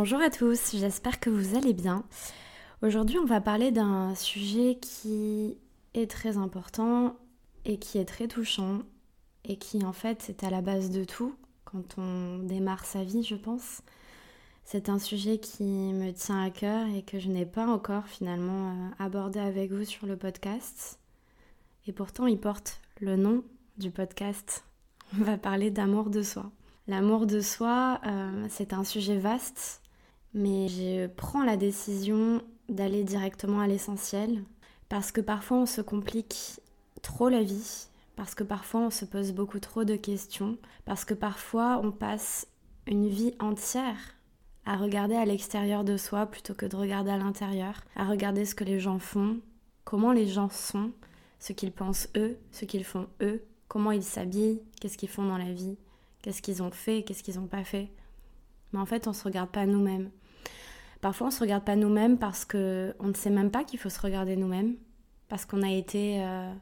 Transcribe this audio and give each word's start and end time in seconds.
Bonjour 0.00 0.20
à 0.20 0.30
tous, 0.30 0.76
j'espère 0.76 1.18
que 1.18 1.28
vous 1.28 1.56
allez 1.56 1.72
bien. 1.72 2.04
Aujourd'hui, 2.82 3.18
on 3.18 3.24
va 3.24 3.40
parler 3.40 3.72
d'un 3.72 4.14
sujet 4.14 4.78
qui 4.80 5.58
est 5.92 6.08
très 6.08 6.36
important 6.36 7.16
et 7.64 7.80
qui 7.80 7.98
est 7.98 8.04
très 8.04 8.28
touchant 8.28 8.82
et 9.44 9.56
qui 9.56 9.84
en 9.84 9.92
fait 9.92 10.28
est 10.28 10.44
à 10.44 10.50
la 10.50 10.60
base 10.60 10.90
de 10.90 11.02
tout 11.02 11.34
quand 11.64 11.98
on 11.98 12.38
démarre 12.38 12.84
sa 12.84 13.02
vie, 13.02 13.24
je 13.24 13.34
pense. 13.34 13.82
C'est 14.62 14.88
un 14.88 15.00
sujet 15.00 15.38
qui 15.38 15.64
me 15.64 16.12
tient 16.12 16.44
à 16.44 16.50
cœur 16.50 16.86
et 16.94 17.02
que 17.02 17.18
je 17.18 17.28
n'ai 17.28 17.44
pas 17.44 17.66
encore 17.66 18.06
finalement 18.06 18.70
euh, 18.70 19.04
abordé 19.04 19.40
avec 19.40 19.72
vous 19.72 19.84
sur 19.84 20.06
le 20.06 20.16
podcast. 20.16 21.00
Et 21.88 21.92
pourtant, 21.92 22.28
il 22.28 22.38
porte 22.38 22.80
le 23.00 23.16
nom 23.16 23.42
du 23.78 23.90
podcast. 23.90 24.62
On 25.18 25.24
va 25.24 25.38
parler 25.38 25.72
d'amour 25.72 26.08
de 26.08 26.22
soi. 26.22 26.52
L'amour 26.86 27.26
de 27.26 27.40
soi, 27.40 28.00
euh, 28.06 28.46
c'est 28.48 28.72
un 28.72 28.84
sujet 28.84 29.18
vaste, 29.18 29.82
mais 30.34 30.68
je 30.68 31.06
prends 31.06 31.44
la 31.44 31.56
décision 31.56 32.42
d'aller 32.68 33.04
directement 33.04 33.60
à 33.60 33.66
l'essentiel, 33.66 34.44
parce 34.88 35.12
que 35.12 35.20
parfois 35.20 35.58
on 35.58 35.66
se 35.66 35.80
complique 35.80 36.60
trop 37.02 37.28
la 37.28 37.42
vie, 37.42 37.88
parce 38.16 38.34
que 38.34 38.44
parfois 38.44 38.80
on 38.80 38.90
se 38.90 39.04
pose 39.04 39.32
beaucoup 39.32 39.60
trop 39.60 39.84
de 39.84 39.96
questions, 39.96 40.58
parce 40.84 41.04
que 41.04 41.14
parfois 41.14 41.80
on 41.82 41.92
passe 41.92 42.46
une 42.86 43.08
vie 43.08 43.34
entière 43.38 44.14
à 44.64 44.76
regarder 44.76 45.14
à 45.14 45.24
l'extérieur 45.24 45.84
de 45.84 45.96
soi 45.96 46.26
plutôt 46.26 46.54
que 46.54 46.66
de 46.66 46.76
regarder 46.76 47.10
à 47.10 47.16
l'intérieur, 47.18 47.80
à 47.96 48.04
regarder 48.04 48.44
ce 48.44 48.54
que 48.54 48.64
les 48.64 48.80
gens 48.80 48.98
font, 48.98 49.40
comment 49.84 50.12
les 50.12 50.26
gens 50.26 50.50
sont, 50.50 50.92
ce 51.38 51.52
qu'ils 51.52 51.72
pensent 51.72 52.08
eux, 52.16 52.36
ce 52.52 52.66
qu'ils 52.66 52.84
font 52.84 53.08
eux, 53.22 53.42
comment 53.68 53.92
ils 53.92 54.02
s'habillent, 54.02 54.60
qu'est-ce 54.80 54.98
qu'ils 54.98 55.08
font 55.08 55.26
dans 55.26 55.38
la 55.38 55.52
vie, 55.52 55.78
qu'est-ce 56.20 56.42
qu'ils 56.42 56.62
ont 56.62 56.70
fait, 56.70 57.02
qu'est-ce 57.02 57.22
qu'ils 57.22 57.36
n'ont 57.36 57.46
pas 57.46 57.64
fait. 57.64 57.90
Mais 58.72 58.78
en 58.78 58.86
fait, 58.86 59.06
on 59.06 59.10
ne 59.10 59.16
se 59.16 59.24
regarde 59.24 59.50
pas 59.50 59.64
nous-mêmes. 59.64 60.10
Parfois, 61.00 61.28
on 61.28 61.30
ne 61.30 61.34
se 61.34 61.40
regarde 61.40 61.64
pas 61.64 61.76
nous-mêmes 61.76 62.18
parce 62.18 62.44
qu'on 62.44 62.58
ne 62.58 63.14
sait 63.14 63.30
même 63.30 63.50
pas 63.50 63.64
qu'il 63.64 63.78
faut 63.78 63.88
se 63.88 64.00
regarder 64.00 64.36
nous-mêmes, 64.36 64.74
parce 65.28 65.44
qu'on 65.44 65.62
a 65.62 65.70
été, 65.70 66.22
euh, 66.22 66.52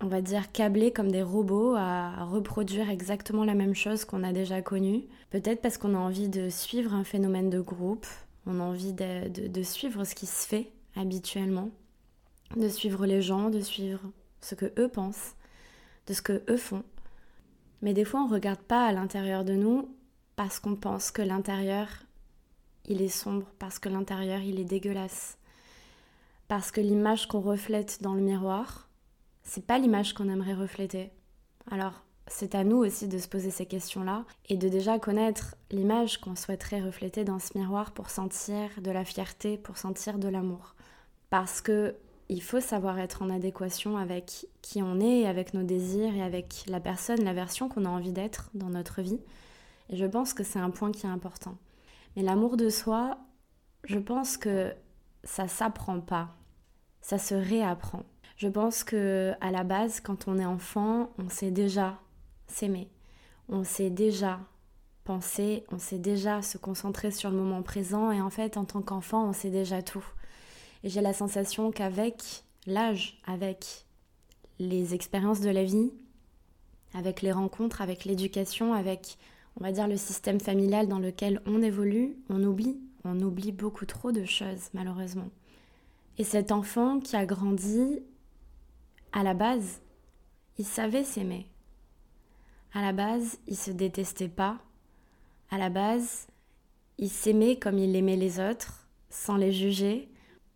on 0.00 0.06
va 0.06 0.20
dire, 0.20 0.50
câblés 0.50 0.92
comme 0.92 1.12
des 1.12 1.22
robots 1.22 1.74
à 1.76 2.24
reproduire 2.24 2.90
exactement 2.90 3.44
la 3.44 3.54
même 3.54 3.74
chose 3.74 4.04
qu'on 4.04 4.24
a 4.24 4.32
déjà 4.32 4.60
connue. 4.62 5.04
Peut-être 5.30 5.62
parce 5.62 5.78
qu'on 5.78 5.94
a 5.94 5.98
envie 5.98 6.28
de 6.28 6.48
suivre 6.48 6.94
un 6.94 7.04
phénomène 7.04 7.50
de 7.50 7.60
groupe, 7.60 8.06
on 8.46 8.58
a 8.58 8.64
envie 8.64 8.92
de, 8.92 9.48
de 9.48 9.62
suivre 9.62 10.04
ce 10.04 10.14
qui 10.14 10.26
se 10.26 10.46
fait 10.46 10.72
habituellement, 10.96 11.70
de 12.56 12.68
suivre 12.68 13.06
les 13.06 13.22
gens, 13.22 13.50
de 13.50 13.60
suivre 13.60 14.00
ce 14.40 14.54
que 14.54 14.72
eux 14.78 14.88
pensent, 14.88 15.36
de 16.08 16.14
ce 16.14 16.22
que 16.22 16.42
eux 16.48 16.56
font. 16.56 16.82
Mais 17.82 17.94
des 17.94 18.04
fois, 18.04 18.20
on 18.20 18.28
ne 18.28 18.34
regarde 18.34 18.60
pas 18.60 18.86
à 18.86 18.92
l'intérieur 18.92 19.44
de 19.44 19.54
nous 19.54 19.88
parce 20.36 20.58
qu'on 20.58 20.74
pense 20.74 21.10
que 21.10 21.22
l'intérieur, 21.22 21.88
il 22.86 23.02
est 23.02 23.08
sombre, 23.08 23.46
parce 23.58 23.78
que 23.78 23.88
l'intérieur, 23.88 24.40
il 24.40 24.58
est 24.58 24.64
dégueulasse. 24.64 25.38
Parce 26.48 26.70
que 26.70 26.80
l'image 26.80 27.28
qu'on 27.28 27.40
reflète 27.40 28.02
dans 28.02 28.14
le 28.14 28.20
miroir, 28.20 28.88
c'est 29.42 29.66
pas 29.66 29.78
l'image 29.78 30.14
qu'on 30.14 30.28
aimerait 30.28 30.54
refléter. 30.54 31.10
Alors, 31.70 32.02
c'est 32.26 32.54
à 32.54 32.64
nous 32.64 32.76
aussi 32.78 33.08
de 33.08 33.18
se 33.18 33.28
poser 33.28 33.50
ces 33.50 33.66
questions-là 33.66 34.24
et 34.48 34.56
de 34.56 34.68
déjà 34.68 34.98
connaître 34.98 35.56
l'image 35.70 36.20
qu'on 36.20 36.36
souhaiterait 36.36 36.80
refléter 36.80 37.24
dans 37.24 37.38
ce 37.38 37.56
miroir 37.58 37.92
pour 37.92 38.10
sentir 38.10 38.70
de 38.80 38.90
la 38.90 39.04
fierté, 39.04 39.58
pour 39.58 39.76
sentir 39.76 40.18
de 40.18 40.28
l'amour. 40.28 40.74
Parce 41.28 41.60
que 41.60 41.96
il 42.28 42.42
faut 42.42 42.60
savoir 42.60 43.00
être 43.00 43.22
en 43.22 43.30
adéquation 43.30 43.96
avec 43.96 44.46
qui 44.62 44.80
on 44.82 45.00
est, 45.00 45.26
avec 45.26 45.52
nos 45.52 45.64
désirs 45.64 46.14
et 46.14 46.22
avec 46.22 46.62
la 46.68 46.78
personne, 46.78 47.24
la 47.24 47.32
version 47.32 47.68
qu'on 47.68 47.84
a 47.84 47.88
envie 47.88 48.12
d'être 48.12 48.50
dans 48.54 48.68
notre 48.68 49.02
vie. 49.02 49.18
Et 49.88 49.96
je 49.96 50.06
pense 50.06 50.32
que 50.32 50.44
c'est 50.44 50.60
un 50.60 50.70
point 50.70 50.92
qui 50.92 51.06
est 51.06 51.10
important. 51.10 51.56
Mais 52.20 52.26
l'amour 52.26 52.58
de 52.58 52.68
soi, 52.68 53.16
je 53.84 53.98
pense 53.98 54.36
que 54.36 54.74
ça 55.24 55.48
s'apprend 55.48 56.02
pas, 56.02 56.36
ça 57.00 57.16
se 57.16 57.34
réapprend. 57.34 58.02
Je 58.36 58.46
pense 58.46 58.84
que 58.84 59.32
à 59.40 59.50
la 59.50 59.64
base, 59.64 60.00
quand 60.00 60.28
on 60.28 60.38
est 60.38 60.44
enfant, 60.44 61.14
on 61.16 61.30
sait 61.30 61.50
déjà 61.50 61.98
s'aimer, 62.46 62.90
on 63.48 63.64
sait 63.64 63.88
déjà 63.88 64.38
penser, 65.04 65.64
on 65.72 65.78
sait 65.78 65.98
déjà 65.98 66.42
se 66.42 66.58
concentrer 66.58 67.10
sur 67.10 67.30
le 67.30 67.38
moment 67.38 67.62
présent 67.62 68.12
et 68.12 68.20
en 68.20 68.28
fait, 68.28 68.58
en 68.58 68.66
tant 68.66 68.82
qu'enfant, 68.82 69.26
on 69.26 69.32
sait 69.32 69.48
déjà 69.48 69.80
tout. 69.80 70.04
Et 70.84 70.90
j'ai 70.90 71.00
la 71.00 71.14
sensation 71.14 71.70
qu'avec 71.70 72.44
l'âge, 72.66 73.18
avec 73.26 73.86
les 74.58 74.92
expériences 74.92 75.40
de 75.40 75.48
la 75.48 75.64
vie, 75.64 75.90
avec 76.92 77.22
les 77.22 77.32
rencontres, 77.32 77.80
avec 77.80 78.04
l'éducation, 78.04 78.74
avec, 78.74 79.16
on 79.56 79.64
va 79.64 79.72
dire, 79.72 79.88
le 79.88 79.96
système 79.96 80.40
familial 80.40 80.88
dans 80.88 80.98
lequel 80.98 81.40
on 81.46 81.62
évolue, 81.62 82.16
on 82.28 82.42
oublie. 82.42 82.78
On 83.04 83.18
oublie 83.20 83.52
beaucoup 83.52 83.86
trop 83.86 84.12
de 84.12 84.24
choses, 84.26 84.68
malheureusement. 84.74 85.30
Et 86.18 86.24
cet 86.24 86.52
enfant 86.52 87.00
qui 87.00 87.16
a 87.16 87.24
grandi, 87.24 88.00
à 89.12 89.22
la 89.22 89.32
base, 89.32 89.80
il 90.58 90.66
savait 90.66 91.04
s'aimer. 91.04 91.46
À 92.74 92.82
la 92.82 92.92
base, 92.92 93.38
il 93.46 93.56
se 93.56 93.70
détestait 93.70 94.28
pas. 94.28 94.58
À 95.50 95.56
la 95.56 95.70
base, 95.70 96.26
il 96.98 97.08
s'aimait 97.08 97.56
comme 97.56 97.78
il 97.78 97.96
aimait 97.96 98.16
les 98.16 98.38
autres, 98.38 98.86
sans 99.08 99.36
les 99.36 99.52
juger, 99.52 100.09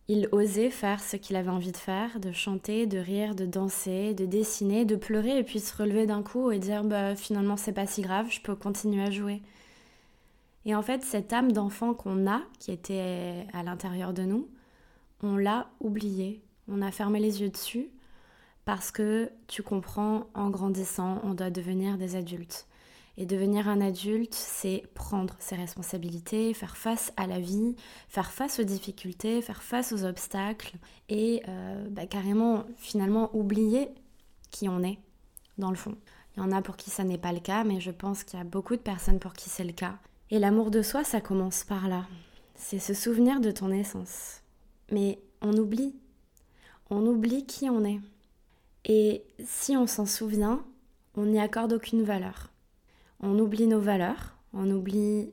il 0.09 0.29
osait 0.33 0.71
faire 0.71 1.03
ce 1.03 1.17
qu'il 1.17 1.37
avait 1.37 1.51
envie 1.51 1.73
de 1.73 1.77
faire, 1.77 2.21
de 2.21 2.33
chanter, 2.33 2.87
de 2.87 2.99
rire, 2.99 3.35
de 3.35 3.47
danser, 3.47 4.15
de 4.15 4.27
dessiner, 4.27 4.85
de 4.85 4.97
pleurer 4.97 5.39
et 5.39 5.45
puis 5.45 5.61
se 5.61 5.75
relever 5.77 6.07
d'un 6.07 6.23
coup 6.23 6.51
et 6.51 6.59
dire 6.59 6.85
bah 6.85 7.17
finalement 7.17 7.57
c'est 7.57 7.73
pas 7.73 7.87
si 7.87 8.03
grave, 8.03 8.27
je 8.31 8.41
peux 8.41 8.55
continuer 8.55 9.03
à 9.03 9.11
jouer. 9.11 9.43
Et 10.67 10.75
en 10.75 10.83
fait, 10.83 11.03
cette 11.03 11.33
âme 11.33 11.53
d'enfant 11.53 11.93
qu'on 11.95 12.27
a, 12.27 12.41
qui 12.59 12.73
était 12.73 13.47
à 13.53 13.63
l'intérieur 13.63 14.15
de 14.15 14.23
nous, 14.23 14.49
on 15.23 15.37
l'a 15.37 15.69
oubliée, 15.81 16.43
on 16.69 16.83
a 16.83 16.91
fermé 16.91 17.21
les 17.21 17.43
yeux 17.43 17.51
dessus 17.51 17.91
parce 18.65 18.91
que 18.91 19.31
tu 19.47 19.63
comprends, 19.63 20.27
en 20.35 20.49
grandissant, 20.49 21.21
on 21.23 21.35
doit 21.35 21.51
devenir 21.51 21.99
des 21.99 22.17
adultes. 22.17 22.67
Et 23.17 23.27
devenir 23.27 23.69
un 23.69 23.81
adulte, 23.81 24.35
c'est 24.35 24.85
prendre 24.95 25.37
ses 25.39 25.55
responsabilités, 25.55 26.53
faire 26.53 26.77
face 26.77 27.13
à 27.17 27.27
la 27.29 27.39
vie, 27.39 27.77
faire 28.09 28.33
face 28.33 28.59
aux 28.59 28.65
difficultés, 28.65 29.41
faire 29.41 29.63
face 29.63 29.93
aux 29.93 30.05
obstacles 30.05 30.75
et 31.09 31.43
euh, 31.49 31.89
bah, 31.91 32.07
carrément 32.07 32.65
finalement 32.77 33.31
oublier 33.35 33.89
qui 34.51 34.69
on 34.69 34.83
est 34.83 34.99
dans 35.59 35.71
le 35.71 35.77
fond. 35.77 35.95
Il 36.37 36.41
y 36.41 36.43
en 36.43 36.51
a 36.51 36.61
pour 36.61 36.77
qui 36.77 36.91
ça 36.91 37.05
n'est 37.05 37.19
pas 37.19 37.33
le 37.33 37.39
cas, 37.39 37.63
mais 37.63 37.81
je 37.81 37.93
pense 37.93 38.25
qu'il 38.25 38.39
y 38.39 38.43
a 38.43 38.45
beaucoup 38.45 38.75
de 38.75 38.81
personnes 38.81 39.21
pour 39.21 39.35
qui 39.35 39.49
c'est 39.49 39.65
le 39.65 39.73
cas. 39.73 39.97
Et 40.31 40.41
l'amour 40.41 40.73
de 40.73 40.83
soi, 40.83 41.05
ça 41.05 41.21
commence 41.21 41.63
par 41.63 41.87
là. 41.87 42.07
C'est 42.57 42.81
se 42.81 42.95
souvenir 42.95 43.41
de 43.41 43.53
ton 43.53 43.71
essence. 43.71 44.41
Mais 44.91 45.21
on 45.41 45.53
oublie. 45.57 45.95
On 46.91 47.07
oublie 47.07 47.47
qui 47.47 47.71
on 47.71 47.85
est. 47.85 48.01
Et 48.85 49.25
si 49.45 49.77
on 49.77 49.87
s'en 49.87 50.07
souvient, 50.07 50.65
on 51.17 51.27
n'y 51.27 51.39
accorde 51.39 51.75
aucune 51.75 52.03
valeur 52.03 52.51
on 53.21 53.39
oublie 53.39 53.67
nos 53.67 53.81
valeurs, 53.81 54.37
on 54.53 54.71
oublie 54.71 55.33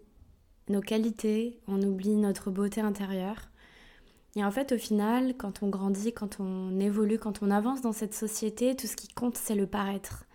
nos 0.69 0.81
qualités, 0.81 1.59
on 1.67 1.81
oublie 1.81 2.15
notre 2.15 2.51
beauté 2.51 2.81
intérieure. 2.81 3.49
Et 4.35 4.43
en 4.43 4.51
fait, 4.51 4.71
au 4.71 4.77
final, 4.77 5.35
quand 5.37 5.61
on 5.61 5.69
grandit, 5.69 6.13
quand 6.13 6.39
on 6.39 6.79
évolue, 6.79 7.19
quand 7.19 7.43
on 7.43 7.51
avance 7.51 7.81
dans 7.81 7.91
cette 7.91 8.13
société, 8.13 8.75
tout 8.75 8.87
ce 8.87 8.95
qui 8.95 9.09
compte, 9.09 9.37
c'est 9.37 9.55
le 9.55 9.67
paraître. 9.67 10.25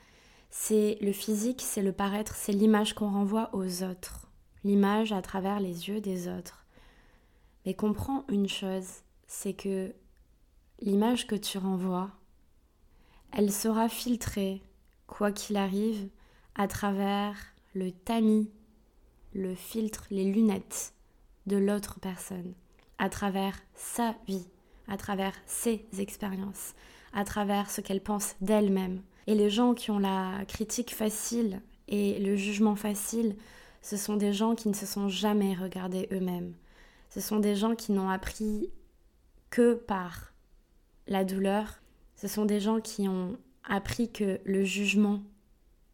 C'est 0.51 0.99
le 1.01 1.13
physique, 1.13 1.63
c'est 1.63 1.83
le 1.83 1.93
paraître, 1.93 2.35
c'est 2.35 2.53
l'image 2.53 2.95
qu'on 2.95 3.11
renvoie 3.11 3.51
aux 3.55 3.83
autres. 3.83 4.29
L'image 4.65 5.13
à 5.13 5.23
travers 5.23 5.61
les 5.61 5.89
yeux 5.89 6.01
des 6.01 6.29
autres. 6.29 6.67
Mais 7.65 7.75
comprends 7.75 8.25
une 8.29 8.49
chose, 8.49 9.03
c'est 9.27 9.55
que 9.55 9.93
l'image 10.81 11.27
que 11.27 11.35
tu 11.35 11.59
renvoies, 11.59 12.11
elle 13.33 13.53
sera 13.53 13.89
filtrée, 13.89 14.63
quoi 15.07 15.33
qu'il 15.33 15.57
arrive, 15.57 16.09
à 16.57 16.67
travers 16.69 17.37
le 17.75 17.93
tamis, 17.93 18.51
le 19.35 19.55
filtre, 19.55 20.07
les 20.11 20.25
lunettes 20.25 20.95
de 21.47 21.57
l'autre 21.57 22.01
personne, 22.01 22.55
à 22.99 23.11
travers 23.11 23.59
sa 23.75 24.15
vie, 24.27 24.49
à 24.89 24.97
travers 24.97 25.35
ses 25.45 25.87
expériences, 25.99 26.75
à 27.13 27.25
travers 27.25 27.71
ce 27.71 27.83
qu'elle 27.83 28.03
pense 28.03 28.35
d'elle-même. 28.41 29.03
Et 29.27 29.35
les 29.35 29.51
gens 29.51 29.75
qui 29.75 29.91
ont 29.91 29.99
la 29.99 30.45
critique 30.49 30.95
facile 30.95 31.61
et 31.89 32.19
le 32.21 32.37
jugement 32.37 32.77
facile, 32.77 33.37
ce 33.83 33.97
sont 33.97 34.17
des 34.17 34.33
gens 34.33 34.55
qui 34.55 34.69
ne 34.69 34.75
se 34.75 34.87
sont 34.87 35.09
jamais 35.09 35.55
regardés 35.55 36.09
eux-mêmes. 36.11 36.55
Ce 37.11 37.21
sont 37.21 37.39
des 37.39 37.55
gens 37.55 37.75
qui 37.75 37.93
n'ont 37.93 38.09
appris 38.09 38.71
que 39.51 39.75
par 39.75 40.33
la 41.07 41.25
douleur. 41.25 41.81
Ce 42.17 42.29
sont 42.29 42.47
des 42.47 42.61
gens 42.61 42.81
qui 42.81 43.09
ont 43.09 43.37
appris 43.65 44.11
que 44.11 44.41
le 44.45 44.65
jugement 44.65 45.23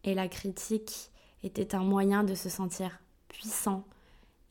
et 0.03 0.13
la 0.13 0.27
critique 0.27 1.11
était 1.43 1.75
un 1.75 1.83
moyen 1.83 2.23
de 2.23 2.35
se 2.35 2.49
sentir 2.49 2.99
puissant 3.27 3.85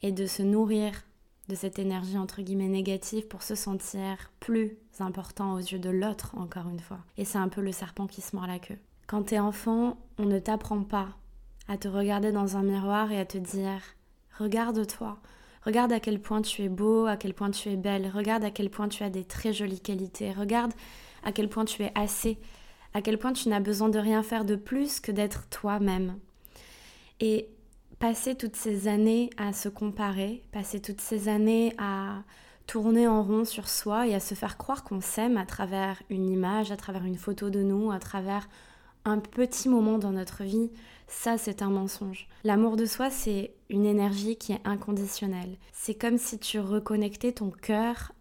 et 0.02 0.12
de 0.12 0.26
se 0.26 0.42
nourrir 0.42 0.92
de 1.48 1.54
cette 1.54 1.78
énergie 1.78 2.18
entre 2.18 2.42
guillemets 2.42 2.68
négative 2.68 3.26
pour 3.26 3.42
se 3.42 3.54
sentir 3.54 4.30
plus 4.40 4.76
important 5.00 5.54
aux 5.54 5.58
yeux 5.58 5.78
de 5.78 5.90
l'autre 5.90 6.36
encore 6.36 6.68
une 6.68 6.80
fois. 6.80 7.00
Et 7.16 7.24
c'est 7.24 7.38
un 7.38 7.48
peu 7.48 7.60
le 7.60 7.72
serpent 7.72 8.06
qui 8.06 8.20
se 8.20 8.36
mord 8.36 8.46
la 8.46 8.58
queue. 8.58 8.78
Quand 9.06 9.24
t'es 9.24 9.38
enfant, 9.38 9.98
on 10.18 10.26
ne 10.26 10.38
t'apprend 10.38 10.82
pas 10.82 11.08
à 11.68 11.76
te 11.76 11.88
regarder 11.88 12.32
dans 12.32 12.56
un 12.56 12.62
miroir 12.62 13.12
et 13.12 13.18
à 13.18 13.24
te 13.24 13.38
dire 13.38 13.80
regarde-toi, 14.38 15.18
Regarde 15.64 15.92
à 15.92 16.00
quel 16.00 16.20
point 16.20 16.42
tu 16.42 16.62
es 16.62 16.68
beau, 16.68 17.06
à 17.06 17.16
quel 17.16 17.34
point 17.34 17.50
tu 17.50 17.68
es 17.68 17.76
belle, 17.76 18.10
regarde 18.12 18.42
à 18.42 18.50
quel 18.50 18.68
point 18.68 18.88
tu 18.88 19.04
as 19.04 19.10
des 19.10 19.24
très 19.24 19.52
jolies 19.52 19.80
qualités, 19.80 20.32
regarde 20.32 20.72
à 21.22 21.30
quel 21.30 21.48
point 21.48 21.64
tu 21.64 21.82
es 21.82 21.92
assez, 21.94 22.38
à 22.94 23.02
quel 23.02 23.18
point 23.18 23.32
tu 23.32 23.48
n'as 23.48 23.60
besoin 23.60 23.88
de 23.88 23.98
rien 23.98 24.22
faire 24.22 24.44
de 24.44 24.56
plus 24.56 25.00
que 25.00 25.12
d'être 25.12 25.48
toi-même. 25.48 26.18
Et 27.20 27.48
passer 27.98 28.34
toutes 28.34 28.56
ces 28.56 28.88
années 28.88 29.30
à 29.36 29.52
se 29.52 29.68
comparer, 29.68 30.42
passer 30.50 30.80
toutes 30.80 31.00
ces 31.00 31.28
années 31.28 31.74
à 31.78 32.22
tourner 32.66 33.06
en 33.06 33.22
rond 33.22 33.44
sur 33.44 33.68
soi 33.68 34.06
et 34.06 34.14
à 34.14 34.20
se 34.20 34.34
faire 34.34 34.56
croire 34.56 34.84
qu'on 34.84 35.00
s'aime 35.00 35.36
à 35.36 35.46
travers 35.46 36.02
une 36.10 36.28
image, 36.28 36.72
à 36.72 36.76
travers 36.76 37.04
une 37.04 37.18
photo 37.18 37.50
de 37.50 37.62
nous, 37.62 37.90
à 37.90 37.98
travers 37.98 38.48
un 39.04 39.18
petit 39.18 39.68
moment 39.68 39.98
dans 39.98 40.12
notre 40.12 40.44
vie, 40.44 40.70
ça 41.06 41.38
c'est 41.38 41.62
un 41.62 41.70
mensonge. 41.70 42.28
L'amour 42.44 42.76
de 42.76 42.86
soi, 42.86 43.10
c'est 43.10 43.52
une 43.68 43.84
énergie 43.84 44.36
qui 44.36 44.52
est 44.52 44.60
inconditionnelle. 44.64 45.56
C'est 45.72 45.94
comme 45.94 46.18
si 46.18 46.38
tu 46.38 46.60
reconnectais 46.60 47.32
ton 47.32 47.50
cœur 47.50 48.12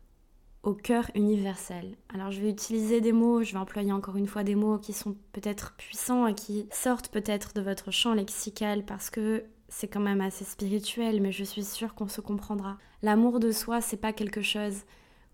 au 0.63 0.73
cœur 0.73 1.09
universel. 1.15 1.95
Alors 2.13 2.31
je 2.31 2.41
vais 2.41 2.49
utiliser 2.49 3.01
des 3.01 3.13
mots, 3.13 3.43
je 3.43 3.53
vais 3.53 3.57
employer 3.57 3.91
encore 3.91 4.17
une 4.17 4.27
fois 4.27 4.43
des 4.43 4.55
mots 4.55 4.77
qui 4.77 4.93
sont 4.93 5.15
peut-être 5.31 5.73
puissants 5.77 6.27
et 6.27 6.35
qui 6.35 6.67
sortent 6.71 7.09
peut-être 7.09 7.53
de 7.53 7.61
votre 7.61 7.91
champ 7.91 8.13
lexical 8.13 8.85
parce 8.85 9.09
que 9.09 9.43
c'est 9.69 9.87
quand 9.87 10.01
même 10.01 10.21
assez 10.21 10.45
spirituel, 10.45 11.21
mais 11.21 11.31
je 11.31 11.43
suis 11.43 11.63
sûre 11.63 11.95
qu'on 11.95 12.07
se 12.07 12.21
comprendra. 12.21 12.77
L'amour 13.01 13.39
de 13.39 13.51
soi, 13.51 13.81
c'est 13.81 13.97
pas 13.97 14.13
quelque 14.13 14.41
chose 14.41 14.83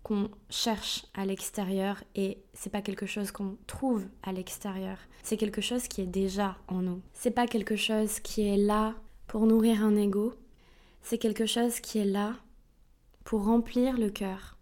qu'on 0.02 0.30
cherche 0.48 1.04
à 1.14 1.26
l'extérieur 1.26 2.02
et 2.14 2.38
c'est 2.54 2.70
pas 2.70 2.80
quelque 2.82 3.04
chose 3.04 3.30
qu'on 3.30 3.56
trouve 3.66 4.06
à 4.22 4.32
l'extérieur. 4.32 4.96
C'est 5.22 5.36
quelque 5.36 5.60
chose 5.60 5.88
qui 5.88 6.00
est 6.00 6.06
déjà 6.06 6.56
en 6.68 6.82
nous. 6.82 7.02
C'est 7.12 7.32
pas 7.32 7.46
quelque 7.46 7.76
chose 7.76 8.20
qui 8.20 8.48
est 8.48 8.56
là 8.56 8.94
pour 9.26 9.44
nourrir 9.44 9.84
un 9.84 9.96
ego. 9.96 10.32
C'est 11.02 11.18
quelque 11.18 11.46
chose 11.46 11.80
qui 11.80 11.98
est 11.98 12.04
là 12.04 12.34
pour 13.24 13.44
remplir 13.44 13.98
le 13.98 14.08
cœur, 14.08 14.57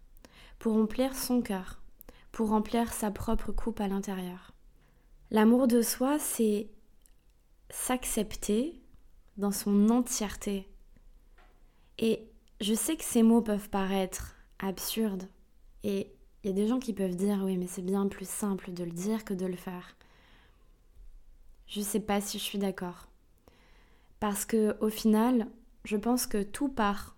pour 0.59 0.73
remplir 0.73 1.15
son 1.15 1.41
cœur, 1.41 1.81
pour 2.31 2.49
remplir 2.49 2.91
sa 2.93 3.11
propre 3.11 3.51
coupe 3.51 3.81
à 3.81 3.87
l'intérieur. 3.87 4.53
L'amour 5.31 5.67
de 5.67 5.81
soi, 5.81 6.19
c'est 6.19 6.69
s'accepter 7.69 8.81
dans 9.37 9.51
son 9.51 9.89
entièreté. 9.89 10.67
Et 11.99 12.27
je 12.61 12.73
sais 12.73 12.95
que 12.95 13.03
ces 13.03 13.23
mots 13.23 13.41
peuvent 13.41 13.69
paraître 13.69 14.35
absurdes. 14.59 15.27
Et 15.83 16.13
il 16.43 16.47
y 16.47 16.53
a 16.53 16.55
des 16.55 16.67
gens 16.67 16.79
qui 16.79 16.93
peuvent 16.93 17.15
dire 17.15 17.41
oui, 17.43 17.57
mais 17.57 17.67
c'est 17.67 17.81
bien 17.81 18.07
plus 18.07 18.27
simple 18.27 18.71
de 18.71 18.83
le 18.83 18.91
dire 18.91 19.25
que 19.25 19.33
de 19.33 19.45
le 19.45 19.55
faire. 19.55 19.95
Je 21.67 21.81
sais 21.81 21.99
pas 21.99 22.21
si 22.21 22.39
je 22.39 22.43
suis 22.43 22.57
d'accord. 22.57 23.07
Parce 24.19 24.45
que 24.45 24.77
au 24.79 24.89
final, 24.89 25.47
je 25.83 25.97
pense 25.97 26.25
que 26.25 26.41
tout 26.41 26.69
part 26.69 27.15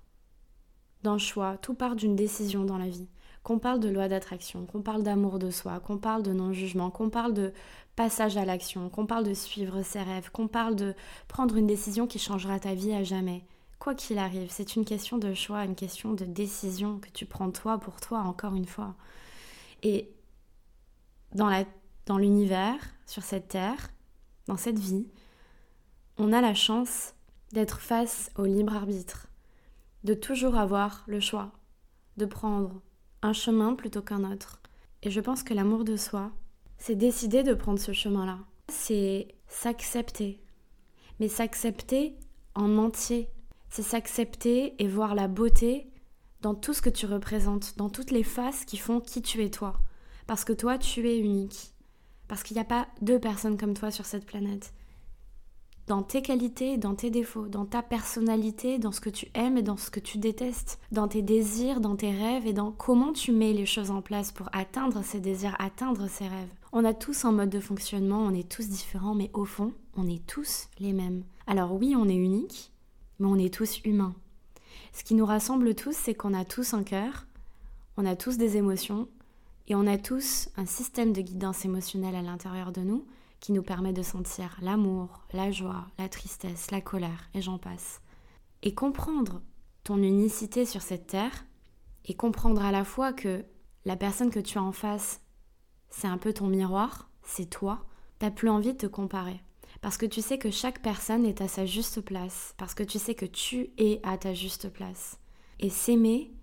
d'un 1.04 1.18
choix, 1.18 1.58
tout 1.58 1.74
part 1.74 1.96
d'une 1.96 2.16
décision 2.16 2.66
dans 2.66 2.78
la 2.78 2.90
vie. 2.90 3.08
Qu'on 3.44 3.60
parle 3.60 3.80
de 3.80 3.90
loi 3.90 4.08
d'attraction, 4.08 4.66
qu'on 4.66 4.82
parle 4.82 5.04
d'amour 5.04 5.40
de 5.40 5.50
soi, 5.50 5.80
qu'on 5.80 5.98
parle 5.98 6.24
de 6.24 6.34
non-jugement, 6.34 6.92
qu'on 6.92 7.10
parle 7.10 7.34
de 7.34 7.54
passage 7.96 8.38
à 8.38 8.46
l'action, 8.46 8.90
qu'on 8.90 9.06
parle 9.06 9.26
de 9.26 9.34
suivre 9.34 9.82
ses 9.82 10.02
rêves, 10.02 10.30
qu'on 10.32 10.48
parle 10.48 10.76
de 10.76 10.94
prendre 11.28 11.56
une 11.56 11.68
décision 11.68 12.08
qui 12.08 12.20
changera 12.20 12.60
ta 12.60 12.74
vie 12.74 12.94
à 12.94 13.04
jamais. 13.04 13.44
Quoi 13.80 13.96
qu'il 13.96 14.18
arrive, 14.18 14.50
c'est 14.52 14.76
une 14.76 14.84
question 14.84 15.18
de 15.18 15.34
choix, 15.34 15.64
une 15.64 15.76
question 15.76 16.14
de 16.14 16.26
décision 16.26 17.00
que 17.00 17.10
tu 17.10 17.26
prends 17.26 17.50
toi 17.50 17.78
pour 17.78 18.02
toi, 18.02 18.20
encore 18.20 18.56
une 18.56 18.68
fois. 18.68 18.96
Et 19.84 20.12
dans, 21.34 21.48
la, 21.48 21.64
dans 22.06 22.18
l'univers, 22.18 22.78
sur 23.06 23.24
cette 23.24 23.48
terre, 23.48 23.90
dans 24.48 24.58
cette 24.58 24.80
vie, 24.80 25.08
on 26.18 26.34
a 26.34 26.42
la 26.42 26.54
chance 26.54 27.14
d'être 27.54 27.80
face 27.80 28.32
au 28.38 28.46
libre 28.46 28.76
arbitre, 28.76 29.28
de 30.04 30.14
toujours 30.14 30.58
avoir 30.58 31.04
le 31.08 31.20
choix, 31.20 31.52
de 32.18 32.26
prendre 32.26 32.82
un 33.22 33.34
chemin 33.34 33.76
plutôt 33.76 34.02
qu'un 34.02 34.30
autre. 34.30 34.62
Et 35.04 35.12
je 35.12 35.22
pense 35.22 35.44
que 35.44 35.54
l'amour 35.54 35.84
de 35.84 35.96
soi, 35.96 36.32
c'est 36.78 36.96
décider 36.96 37.44
de 37.44 37.54
prendre 37.54 37.80
ce 37.80 37.94
chemin-là. 37.94 38.40
C'est 38.68 39.28
s'accepter. 39.48 40.42
Mais 41.20 41.28
s'accepter 41.28 42.18
en 42.56 42.78
entier, 42.78 43.30
c'est 43.70 43.84
s'accepter 43.84 44.82
et 44.82 44.88
voir 44.88 45.16
la 45.16 45.28
beauté 45.28 45.92
dans 46.42 46.56
tout 46.56 46.74
ce 46.74 46.82
que 46.82 46.90
tu 46.90 47.06
représentes, 47.06 47.78
dans 47.78 47.90
toutes 47.90 48.12
les 48.12 48.24
faces 48.24 48.66
qui 48.66 48.78
font 48.78 49.00
qui 49.00 49.22
tu 49.22 49.44
es 49.44 49.50
toi. 49.50 49.80
Parce 50.28 50.46
que 50.46 50.54
toi, 50.54 50.78
tu 50.78 51.10
es 51.10 51.18
unique. 51.18 51.74
Parce 52.28 52.44
qu'il 52.44 52.56
n'y 52.56 52.62
a 52.62 52.66
pas 52.66 52.88
deux 53.02 53.20
personnes 53.20 53.58
comme 53.58 53.74
toi 53.74 53.92
sur 53.92 54.06
cette 54.06 54.26
planète. 54.26 54.74
Dans 55.90 56.04
tes 56.04 56.22
qualités, 56.22 56.78
dans 56.78 56.94
tes 56.94 57.10
défauts, 57.10 57.48
dans 57.48 57.66
ta 57.66 57.82
personnalité, 57.82 58.78
dans 58.78 58.92
ce 58.92 59.02
que 59.02 59.10
tu 59.10 59.28
aimes 59.34 59.58
et 59.58 59.64
dans 59.64 59.76
ce 59.76 59.90
que 59.90 60.00
tu 60.00 60.20
détestes, 60.20 60.80
dans 60.92 61.08
tes 61.08 61.24
désirs, 61.24 61.82
dans 61.82 61.96
tes 61.96 62.12
rêves 62.12 62.46
et 62.46 62.54
dans 62.54 62.72
comment 62.72 63.12
tu 63.12 63.32
mets 63.32 63.54
les 63.54 63.66
choses 63.66 63.90
en 63.90 64.04
place 64.04 64.32
pour 64.32 64.50
atteindre 64.54 65.04
ces 65.04 65.20
désirs, 65.20 65.56
atteindre 65.58 66.08
ces 66.08 66.28
rêves. 66.28 66.54
On 66.74 66.86
a 66.86 66.94
tous 66.94 67.26
un 67.26 67.32
mode 67.32 67.50
de 67.50 67.60
fonctionnement, 67.60 68.20
on 68.20 68.36
est 68.36 68.48
tous 68.48 68.70
différents, 68.70 69.16
mais 69.16 69.32
au 69.34 69.46
fond, 69.46 69.74
on 69.98 70.08
est 70.08 70.24
tous 70.28 70.68
les 70.78 70.94
mêmes. 70.94 71.24
Alors 71.48 71.74
oui, 71.74 71.96
on 71.98 72.08
est 72.08 72.16
unique, 72.16 72.72
mais 73.18 73.26
on 73.26 73.40
est 73.40 73.52
tous 73.52 73.82
humains. 73.84 74.14
Ce 74.94 75.04
qui 75.04 75.16
nous 75.16 75.26
rassemble 75.26 75.74
tous, 75.74 75.96
c'est 75.96 76.14
qu'on 76.14 76.36
a 76.36 76.46
tous 76.46 76.76
un 76.76 76.84
cœur, 76.84 77.26
on 77.98 78.06
a 78.06 78.16
tous 78.16 78.38
des 78.38 78.58
émotions, 78.58 79.08
et 79.68 79.74
on 79.74 79.88
a 79.88 79.98
tous 79.98 80.50
un 80.56 80.68
système 80.68 81.14
de 81.14 81.22
guidance 81.22 81.66
émotionnelle 81.66 82.16
à 82.16 82.22
l'intérieur 82.22 82.72
de 82.72 82.82
nous 82.82 83.08
qui 83.40 83.52
nous 83.52 83.64
permet 83.64 83.94
de 83.94 84.04
sentir 84.04 84.58
l'amour, 84.62 85.22
la 85.34 85.52
joie, 85.52 85.88
la 85.98 86.10
tristesse, 86.10 86.72
la 86.72 86.82
colère, 86.82 87.30
et 87.34 87.42
j'en 87.42 87.58
passe. 87.58 88.02
Et 88.64 88.74
comprendre 88.74 89.42
ton 89.84 89.98
unicité 89.98 90.66
sur 90.66 90.82
cette 90.82 91.08
terre, 91.08 91.46
et 92.06 92.14
comprendre 92.14 92.64
à 92.64 92.72
la 92.72 92.84
fois 92.84 93.14
que 93.14 93.46
la 93.86 93.96
personne 93.96 94.32
que 94.32 94.40
tu 94.40 94.58
as 94.58 94.64
en 94.64 94.72
face, 94.72 95.22
c'est 95.90 96.08
un 96.08 96.18
peu 96.18 96.34
ton 96.34 96.48
miroir, 96.48 97.10
c'est 97.24 97.50
toi, 97.50 97.86
t'as 98.20 98.32
plus 98.32 98.50
envie 98.50 98.74
de 98.74 98.78
te 98.78 98.88
comparer. 98.88 99.42
Parce 99.82 99.98
que 99.98 100.06
tu 100.06 100.22
sais 100.22 100.38
que 100.38 100.52
chaque 100.52 100.82
personne 100.82 101.26
est 101.26 101.42
à 101.42 101.48
sa 101.48 101.66
juste 101.66 102.02
place, 102.02 102.54
parce 102.58 102.74
que 102.74 102.84
tu 102.84 103.00
sais 103.00 103.16
que 103.16 103.26
tu 103.26 103.70
es 103.78 104.00
à 104.04 104.18
ta 104.18 104.34
juste 104.34 104.70
place. 104.70 105.20
Et 105.60 105.70
s'aimer, 105.70 106.34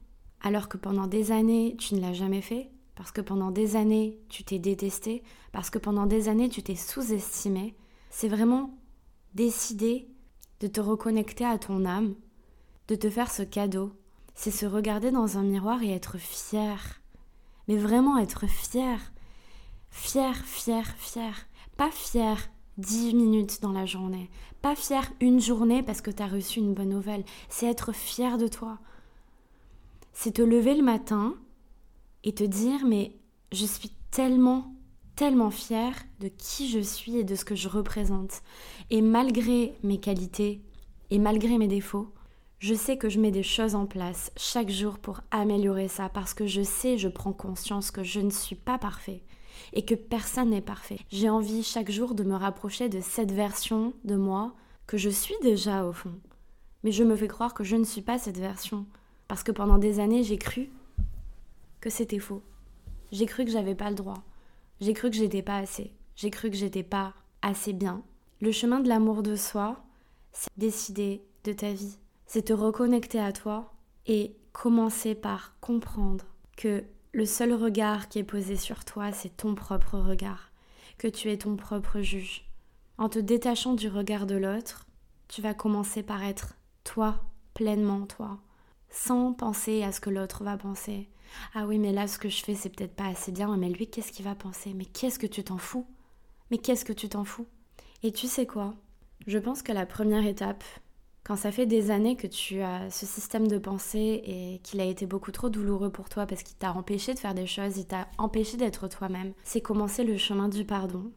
alors 0.40 0.68
que 0.68 0.78
pendant 0.78 1.06
des 1.06 1.32
années 1.32 1.76
tu 1.78 1.94
ne 1.94 2.00
l'as 2.00 2.14
jamais 2.14 2.42
fait, 2.42 2.70
parce 2.96 3.12
que 3.12 3.20
pendant 3.20 3.52
des 3.52 3.76
années 3.76 4.18
tu 4.28 4.42
t'es 4.42 4.58
détesté, 4.58 5.22
parce 5.52 5.70
que 5.70 5.78
pendant 5.78 6.06
des 6.06 6.28
années 6.28 6.48
tu 6.48 6.62
t'es 6.62 6.74
sous-estimé, 6.74 7.76
c'est 8.10 8.28
vraiment 8.28 8.70
décider 9.34 10.08
de 10.60 10.66
te 10.66 10.80
reconnecter 10.80 11.44
à 11.44 11.58
ton 11.58 11.84
âme, 11.84 12.14
de 12.88 12.94
te 12.94 13.10
faire 13.10 13.30
ce 13.30 13.42
cadeau. 13.42 13.92
C'est 14.34 14.50
se 14.50 14.66
regarder 14.66 15.10
dans 15.10 15.38
un 15.38 15.42
miroir 15.42 15.82
et 15.82 15.92
être 15.92 16.18
fier. 16.18 17.00
Mais 17.68 17.76
vraiment 17.76 18.18
être 18.18 18.46
fier. 18.46 19.12
Fier, 19.90 20.34
fier, 20.44 20.86
fier. 20.98 21.46
Pas 21.76 21.90
fier 21.90 22.36
10 22.78 23.14
minutes 23.14 23.62
dans 23.62 23.72
la 23.72 23.86
journée. 23.86 24.30
Pas 24.62 24.74
fier 24.74 25.10
une 25.20 25.40
journée 25.40 25.82
parce 25.82 26.00
que 26.00 26.10
tu 26.10 26.22
as 26.22 26.26
reçu 26.26 26.60
une 26.60 26.74
bonne 26.74 26.90
nouvelle. 26.90 27.24
C'est 27.48 27.66
être 27.66 27.92
fier 27.92 28.38
de 28.38 28.48
toi. 28.48 28.78
C'est 30.12 30.32
te 30.32 30.42
lever 30.42 30.74
le 30.74 30.82
matin 30.82 31.34
et 32.26 32.32
te 32.32 32.44
dire 32.44 32.84
mais 32.84 33.16
je 33.52 33.64
suis 33.64 33.92
tellement, 34.10 34.74
tellement 35.14 35.50
fière 35.50 35.94
de 36.20 36.28
qui 36.28 36.68
je 36.68 36.80
suis 36.80 37.16
et 37.16 37.24
de 37.24 37.34
ce 37.34 37.46
que 37.46 37.54
je 37.54 37.68
représente. 37.68 38.42
Et 38.90 39.00
malgré 39.00 39.72
mes 39.82 39.98
qualités 39.98 40.60
et 41.10 41.18
malgré 41.18 41.56
mes 41.56 41.68
défauts, 41.68 42.12
je 42.58 42.74
sais 42.74 42.98
que 42.98 43.08
je 43.08 43.20
mets 43.20 43.30
des 43.30 43.42
choses 43.42 43.74
en 43.74 43.86
place 43.86 44.32
chaque 44.36 44.70
jour 44.70 44.98
pour 44.98 45.20
améliorer 45.30 45.88
ça 45.88 46.08
parce 46.08 46.34
que 46.34 46.46
je 46.46 46.62
sais, 46.62 46.98
je 46.98 47.08
prends 47.08 47.32
conscience 47.32 47.90
que 47.90 48.02
je 48.02 48.20
ne 48.20 48.30
suis 48.30 48.56
pas 48.56 48.76
parfait 48.76 49.22
et 49.72 49.84
que 49.84 49.94
personne 49.94 50.50
n'est 50.50 50.60
parfait. 50.60 50.98
J'ai 51.10 51.30
envie 51.30 51.62
chaque 51.62 51.90
jour 51.90 52.14
de 52.14 52.24
me 52.24 52.34
rapprocher 52.34 52.88
de 52.88 53.00
cette 53.00 53.30
version 53.30 53.92
de 54.04 54.16
moi 54.16 54.52
que 54.86 54.96
je 54.96 55.10
suis 55.10 55.34
déjà 55.42 55.86
au 55.86 55.92
fond. 55.92 56.14
Mais 56.82 56.92
je 56.92 57.04
me 57.04 57.14
fais 57.14 57.28
croire 57.28 57.54
que 57.54 57.64
je 57.64 57.76
ne 57.76 57.84
suis 57.84 58.02
pas 58.02 58.18
cette 58.18 58.38
version. 58.38 58.86
Parce 59.28 59.42
que 59.42 59.52
pendant 59.52 59.78
des 59.78 60.00
années, 60.00 60.22
j'ai 60.22 60.38
cru 60.38 60.70
que 61.86 61.92
c'était 61.92 62.18
faux. 62.18 62.42
J'ai 63.12 63.26
cru 63.26 63.44
que 63.44 63.50
j'avais 63.52 63.76
pas 63.76 63.90
le 63.90 63.94
droit. 63.94 64.24
J'ai 64.80 64.92
cru 64.92 65.08
que 65.08 65.14
j'étais 65.14 65.42
pas 65.42 65.58
assez. 65.58 65.92
J'ai 66.16 66.30
cru 66.30 66.50
que 66.50 66.56
j'étais 66.56 66.82
pas 66.82 67.14
assez 67.42 67.72
bien. 67.72 68.02
Le 68.40 68.50
chemin 68.50 68.80
de 68.80 68.88
l'amour 68.88 69.22
de 69.22 69.36
soi, 69.36 69.84
c'est 70.32 70.50
décider 70.56 71.22
de 71.44 71.52
ta 71.52 71.72
vie. 71.72 71.96
C'est 72.26 72.46
te 72.46 72.52
reconnecter 72.52 73.20
à 73.20 73.30
toi 73.30 73.72
et 74.04 74.34
commencer 74.52 75.14
par 75.14 75.54
comprendre 75.60 76.24
que 76.56 76.82
le 77.12 77.24
seul 77.24 77.52
regard 77.52 78.08
qui 78.08 78.18
est 78.18 78.24
posé 78.24 78.56
sur 78.56 78.84
toi, 78.84 79.12
c'est 79.12 79.36
ton 79.36 79.54
propre 79.54 79.96
regard, 79.96 80.50
que 80.98 81.06
tu 81.06 81.30
es 81.30 81.38
ton 81.38 81.54
propre 81.54 82.00
juge. 82.00 82.50
En 82.98 83.08
te 83.08 83.20
détachant 83.20 83.74
du 83.74 83.86
regard 83.86 84.26
de 84.26 84.34
l'autre, 84.34 84.88
tu 85.28 85.40
vas 85.40 85.54
commencer 85.54 86.02
par 86.02 86.24
être 86.24 86.56
toi, 86.82 87.22
pleinement 87.54 88.06
toi, 88.06 88.40
sans 88.90 89.32
penser 89.32 89.84
à 89.84 89.92
ce 89.92 90.00
que 90.00 90.10
l'autre 90.10 90.42
va 90.42 90.56
penser. 90.56 91.08
Ah 91.54 91.66
oui, 91.66 91.78
mais 91.78 91.92
là, 91.92 92.06
ce 92.06 92.18
que 92.18 92.28
je 92.28 92.42
fais, 92.42 92.54
c'est 92.54 92.68
peut-être 92.70 92.94
pas 92.94 93.06
assez 93.06 93.32
bien, 93.32 93.56
mais 93.56 93.68
lui, 93.68 93.88
qu'est-ce 93.88 94.12
qu'il 94.12 94.24
va 94.24 94.34
penser? 94.34 94.72
Mais 94.74 94.84
qu'est-ce 94.84 95.18
que 95.18 95.26
tu 95.26 95.42
t'en 95.44 95.58
fous? 95.58 95.86
Mais 96.50 96.58
qu'est-ce 96.58 96.84
que 96.84 96.92
tu 96.92 97.08
t'en 97.08 97.24
fous? 97.24 97.46
Et 98.02 98.12
tu 98.12 98.26
sais 98.26 98.46
quoi? 98.46 98.74
Je 99.26 99.38
pense 99.38 99.62
que 99.62 99.72
la 99.72 99.86
première 99.86 100.26
étape 100.26 100.64
Quand 101.24 101.34
ça 101.34 101.50
fait 101.50 101.66
des 101.66 101.90
années 101.90 102.14
que 102.14 102.28
tu 102.28 102.60
as 102.60 102.88
ce 102.88 103.04
système 103.04 103.48
de 103.48 103.58
pensée 103.58 104.22
et 104.24 104.60
qu'il 104.62 104.80
a 104.80 104.84
été 104.84 105.06
beaucoup 105.06 105.32
trop 105.32 105.48
douloureux 105.48 105.90
pour 105.90 106.08
toi 106.08 106.24
parce 106.24 106.44
qu'il 106.44 106.56
t'a 106.56 106.72
empêché 106.72 107.14
de 107.14 107.18
faire 107.18 107.34
des 107.34 107.48
choses, 107.48 107.78
il 107.78 107.86
t'a 107.86 108.06
empêché 108.16 108.56
d'être 108.56 108.86
toi-même, 108.86 109.32
c'est 109.42 109.60
commencer 109.60 110.04
le 110.04 110.16
chemin 110.18 110.48
du 110.48 110.64
pardon. 110.64 111.10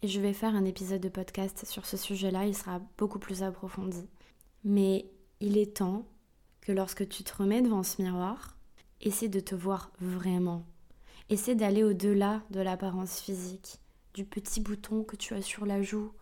Et 0.00 0.08
je 0.08 0.20
vais 0.20 0.32
faire 0.32 0.54
un 0.54 0.64
épisode 0.64 1.02
de 1.02 1.10
podcast 1.10 1.66
sur 1.66 1.84
ce 1.84 1.98
sujet-là, 1.98 2.46
il 2.46 2.56
sera 2.56 2.80
beaucoup 2.96 3.18
plus 3.18 3.42
approfondi. 3.42 4.08
Mais 4.64 5.04
il 5.40 5.58
est 5.58 5.76
temps 5.76 6.06
que 6.62 6.72
lorsque 6.72 7.06
tu 7.06 7.22
te 7.22 7.36
remets 7.36 7.60
devant 7.60 7.82
ce 7.82 8.00
miroir, 8.00 8.56
essaie 9.02 9.28
de 9.28 9.40
te 9.40 9.54
voir 9.54 9.90
vraiment. 10.00 10.64
Essaie 11.28 11.54
d'aller 11.54 11.82
au-delà 11.82 12.42
de 12.50 12.60
l'apparence 12.60 13.20
physique, 13.20 13.78
du 14.14 14.24
petit 14.24 14.60
bouton 14.60 15.02
que 15.02 15.16
tu 15.16 15.34
as 15.34 15.42
sur 15.42 15.66
la 15.66 15.82
joue, 15.82 16.12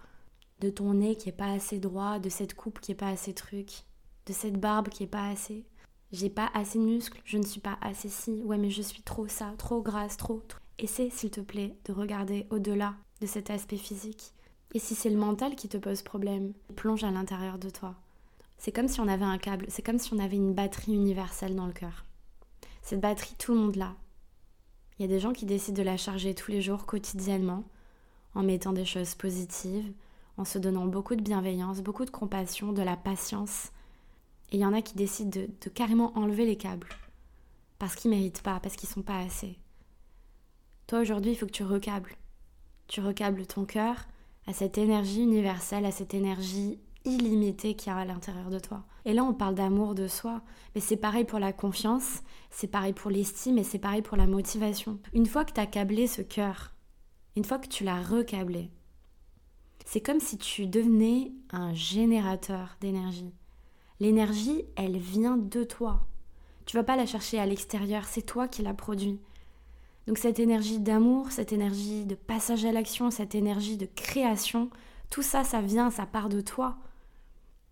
de 0.61 0.71
ton 0.71 0.95
nez 0.95 1.17
qui 1.17 1.29
est 1.29 1.33
pas 1.33 1.53
assez 1.53 1.79
droit, 1.79 2.19
de 2.19 2.29
cette 2.29 2.55
coupe 2.55 2.81
qui 2.81 2.93
est 2.93 2.97
pas 2.97 3.09
assez 3.09 3.35
truc, 3.35 3.85
de 4.27 4.33
cette 4.33 4.59
barbe 4.59 4.89
qui 4.89 5.05
est 5.05 5.09
pas 5.09 5.29
assez. 5.29 5.65
J'ai 6.13 6.31
pas 6.31 6.51
assez 6.55 6.79
de 6.79 6.85
muscles, 6.85 7.21
je 7.25 7.39
ne 7.39 7.45
suis 7.45 7.61
pas 7.61 7.79
assez 7.81 8.09
si. 8.09 8.43
Ouais, 8.45 8.59
mais 8.59 8.71
je 8.71 8.83
suis 8.83 9.03
trop 9.03 9.29
ça, 9.29 9.53
trop 9.59 9.81
grasse, 9.81 10.17
trop. 10.17 10.43
trop. 10.49 10.59
Essaie, 10.79 11.11
s'il 11.11 11.31
te 11.31 11.41
plaît, 11.41 11.77
de 11.85 11.93
regarder 11.93 12.47
au-delà 12.51 12.95
de 13.21 13.27
cet 13.27 13.51
aspect 13.51 13.77
physique. 13.77 14.33
Et 14.75 14.79
si 14.79 14.95
c'est 14.95 15.11
le 15.11 15.19
mental 15.19 15.55
qui 15.55 15.69
te 15.69 15.77
pose 15.77 16.03
problème, 16.03 16.53
plonge 16.75 17.05
à 17.05 17.11
l'intérieur 17.11 17.59
de 17.59 17.71
toi. 17.71 17.95
C'est 18.59 18.73
comme 18.73 18.89
si 18.89 19.01
on 19.01 19.09
avait 19.09 19.25
un 19.25 19.39
câble, 19.39 19.67
c'est 19.69 19.83
comme 19.83 19.99
si 19.99 20.13
on 20.15 20.19
avait 20.19 20.37
une 20.37 20.55
batterie 20.55 20.95
universelle 20.95 21.55
dans 21.55 21.67
le 21.67 21.73
cœur. 21.73 22.05
Cette 22.90 23.00
batterie, 23.00 23.37
tout 23.38 23.54
le 23.54 23.61
monde 23.61 23.76
l'a. 23.76 23.94
Il 24.99 25.02
y 25.02 25.04
a 25.04 25.09
des 25.09 25.20
gens 25.20 25.32
qui 25.32 25.47
décident 25.47 25.78
de 25.78 25.85
la 25.85 25.97
charger 25.97 26.35
tous 26.35 26.50
les 26.50 26.61
jours, 26.61 26.87
quotidiennement, 26.87 27.62
en 28.35 28.42
mettant 28.42 28.73
des 28.73 28.85
choses 28.85 29.14
positives, 29.14 29.92
en 30.37 30.44
se 30.44 30.59
donnant 30.59 30.87
beaucoup 30.87 31.14
de 31.14 31.23
bienveillance, 31.23 31.82
beaucoup 31.82 32.04
de 32.04 32.11
compassion, 32.11 32.73
de 32.73 32.82
la 32.82 32.97
patience. 32.97 33.70
Et 34.50 34.56
il 34.56 34.61
y 34.61 34.66
en 34.66 34.73
a 34.73 34.82
qui 34.82 34.97
décident 34.97 35.30
de, 35.30 35.70
carrément 35.70 36.18
enlever 36.18 36.44
les 36.44 36.56
câbles, 36.56 36.88
parce 37.78 37.94
qu'ils 37.94 38.11
méritent 38.11 38.42
pas, 38.42 38.59
parce 38.59 38.75
qu'ils 38.75 38.88
sont 38.88 39.02
pas 39.02 39.20
assez. 39.20 39.56
Toi 40.88 40.99
aujourd'hui, 40.99 41.30
il 41.30 41.37
faut 41.37 41.47
que 41.47 41.52
tu 41.52 41.62
recables. 41.62 42.16
Tu 42.88 43.00
recables 43.00 43.47
ton 43.47 43.66
cœur 43.66 44.09
à 44.49 44.52
cette 44.52 44.78
énergie 44.78 45.23
universelle, 45.23 45.85
à 45.85 45.92
cette 45.92 46.12
énergie 46.12 46.80
illimité 47.04 47.75
qu'il 47.75 47.92
y 47.92 47.95
a 47.95 47.99
à 47.99 48.04
l'intérieur 48.04 48.50
de 48.50 48.59
toi. 48.59 48.85
Et 49.04 49.12
là, 49.12 49.25
on 49.25 49.33
parle 49.33 49.54
d'amour 49.54 49.95
de 49.95 50.07
soi, 50.07 50.42
mais 50.75 50.80
c'est 50.80 50.97
pareil 50.97 51.25
pour 51.25 51.38
la 51.38 51.52
confiance, 51.52 52.21
c'est 52.50 52.66
pareil 52.66 52.92
pour 52.92 53.11
l'estime 53.11 53.59
et 53.59 53.64
c'est 53.64 53.78
pareil 53.78 54.02
pour 54.02 54.16
la 54.16 54.26
motivation. 54.26 54.99
Une 55.12 55.26
fois 55.26 55.45
que 55.45 55.52
tu 55.52 55.61
as 55.61 55.66
câblé 55.66 56.07
ce 56.07 56.23
cœur, 56.23 56.75
une 57.37 57.45
fois 57.45 57.59
que 57.59 57.69
tu 57.69 57.85
l'as 57.85 58.02
recablé, 58.02 58.71
c'est 59.87 60.00
comme 60.00 60.21
si 60.21 60.38
tu 60.38 60.66
devenais 60.66 61.33
un 61.50 61.73
générateur 61.75 62.76
d'énergie. 62.80 63.33
L'énergie, 63.99 64.64
elle 64.76 64.99
vient 64.99 65.37
de 65.37 65.64
toi. 65.64 66.07
Tu 66.66 66.76
vas 66.76 66.85
pas 66.85 66.97
la 66.97 67.07
chercher 67.07 67.38
à 67.38 67.47
l'extérieur, 67.47 68.04
c'est 68.04 68.23
toi 68.23 68.47
qui 68.47 68.62
la 68.62 68.75
produis. 68.75 69.21
Donc 70.07 70.19
cette 70.19 70.38
énergie 70.40 70.78
d'amour, 70.78 71.30
cette 71.30 71.52
énergie 71.52 72.04
de 72.04 72.14
passage 72.14 72.64
à 72.64 72.73
l'action, 72.73 73.11
cette 73.11 73.35
énergie 73.35 73.76
de 73.76 73.88
création, 73.95 74.71
tout 75.11 75.23
ça, 75.23 75.45
ça 75.45 75.61
vient, 75.61 75.90
ça 75.90 76.07
part 76.07 76.28
de 76.28 76.40
toi. 76.40 76.76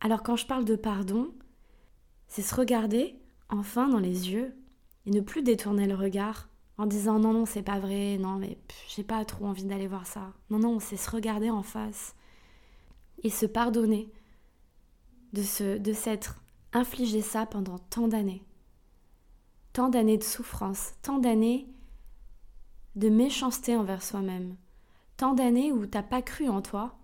Alors 0.01 0.23
quand 0.23 0.37
je 0.37 0.47
parle 0.47 0.65
de 0.65 0.77
pardon, 0.77 1.33
c'est 2.29 2.43
se 2.43 2.55
regarder 2.55 3.17
enfin 3.49 3.89
dans 3.89 3.99
les 3.99 4.31
yeux 4.31 4.55
et 5.07 5.11
ne 5.11 5.21
plus 5.21 5.43
détourner 5.43 5.87
le 5.87 5.95
regard 5.95 6.49
en 6.77 6.87
disant 6.87 7.19
non 7.19 7.33
non 7.33 7.47
c'est 7.47 7.63
pas 7.63 7.81
vrai, 7.81 8.19
non 8.19 8.37
mais 8.37 8.59
j'ai 8.89 9.03
pas 9.03 9.25
trop 9.25 9.47
envie 9.47 9.65
d'aller 9.65 9.89
voir 9.89 10.07
ça. 10.07 10.33
Non 10.51 10.59
non, 10.61 10.79
c'est 10.79 10.97
se 10.97 11.11
regarder 11.11 11.51
en 11.51 11.63
face 11.63 12.15
et 13.23 13.31
se 13.31 13.47
pardonner 13.47 14.13
de 15.33 15.43
s'être 15.43 16.43
infligé 16.73 17.21
ça 17.21 17.47
pendant 17.47 17.79
tant 17.79 18.09
d'années. 18.09 18.45
Tant 19.73 19.89
d'années 19.89 20.19
de 20.19 20.25
souffrance, 20.25 20.93
tant 21.03 21.19
d'années 21.19 21.69
de 22.97 23.09
méchanceté 23.09 23.77
envers 23.77 24.03
soi-même, 24.03 24.57
tant 25.17 25.35
d'années 25.35 25.73
où 25.73 25.87
t'as 25.87 26.03
pas 26.03 26.23
cru 26.23 26.49
en 26.49 26.63
toi, 26.63 26.97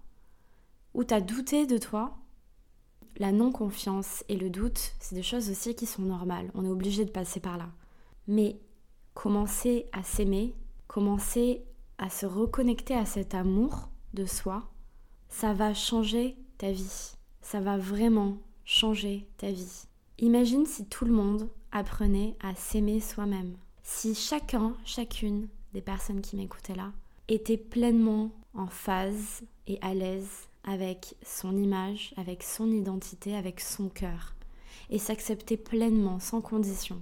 où 0.95 1.05
t'as 1.05 1.21
douté 1.21 1.67
de 1.67 1.79
toi, 1.79 2.17
la 3.17 3.33
non-confiance 3.33 4.25
et 4.29 4.37
le 4.37 4.51
doute, 4.51 4.95
c'est 5.01 5.15
des 5.15 5.23
choses 5.23 5.51
aussi 5.51 5.75
qui 5.75 5.87
sont 5.87 6.03
normales. 6.03 6.51
On 6.55 6.65
est 6.65 6.71
obligé 6.71 7.05
de 7.05 7.11
passer 7.11 7.41
par 7.41 7.59
là. 7.59 7.69
Mais 8.27 8.59
commencer 9.15 9.87
à 9.93 10.03
s'aimer, 10.03 10.55
commencer 10.87 11.65
à 11.99 12.11
se 12.11 12.27
reconnecter 12.27 12.95
à 12.95 13.05
cet 13.05 13.35
amour 13.35 13.89
de 14.15 14.27
soi, 14.27 14.65
ça 15.29 15.53
va 15.53 15.75
changer 15.75 16.37
ta 16.59 16.73
vie. 16.73 17.13
Ça 17.41 17.61
va 17.61 17.77
vraiment 17.77 18.39
changer 18.65 19.29
ta 19.37 19.51
vie. 19.51 19.87
Imagine 20.19 20.67
si 20.67 20.87
tout 20.87 21.05
le 21.05 21.13
monde 21.13 21.49
apprenait 21.73 22.37
à 22.41 22.55
s'aimer 22.55 23.01
soi-même. 23.01 23.57
Si 23.83 24.15
chacun, 24.15 24.75
chacune 24.85 25.49
des 25.73 25.83
personnes 25.83 26.21
qui 26.21 26.37
m'écoutaient 26.37 26.75
là, 26.75 26.93
était 27.29 27.57
pleinement 27.59 28.31
en 28.55 28.67
phase 28.67 29.43
et 29.67 29.79
à 29.83 29.95
l'aise 29.95 30.49
avec 30.65 31.15
son 31.25 31.57
image, 31.57 32.15
avec 32.17 32.43
son 32.43 32.71
identité, 32.71 33.37
avec 33.37 33.61
son 33.61 33.89
cœur, 33.89 34.35
et 34.91 34.99
s'accepter 34.99 35.57
pleinement, 35.57 36.21
sans 36.21 36.41
condition. 36.41 37.01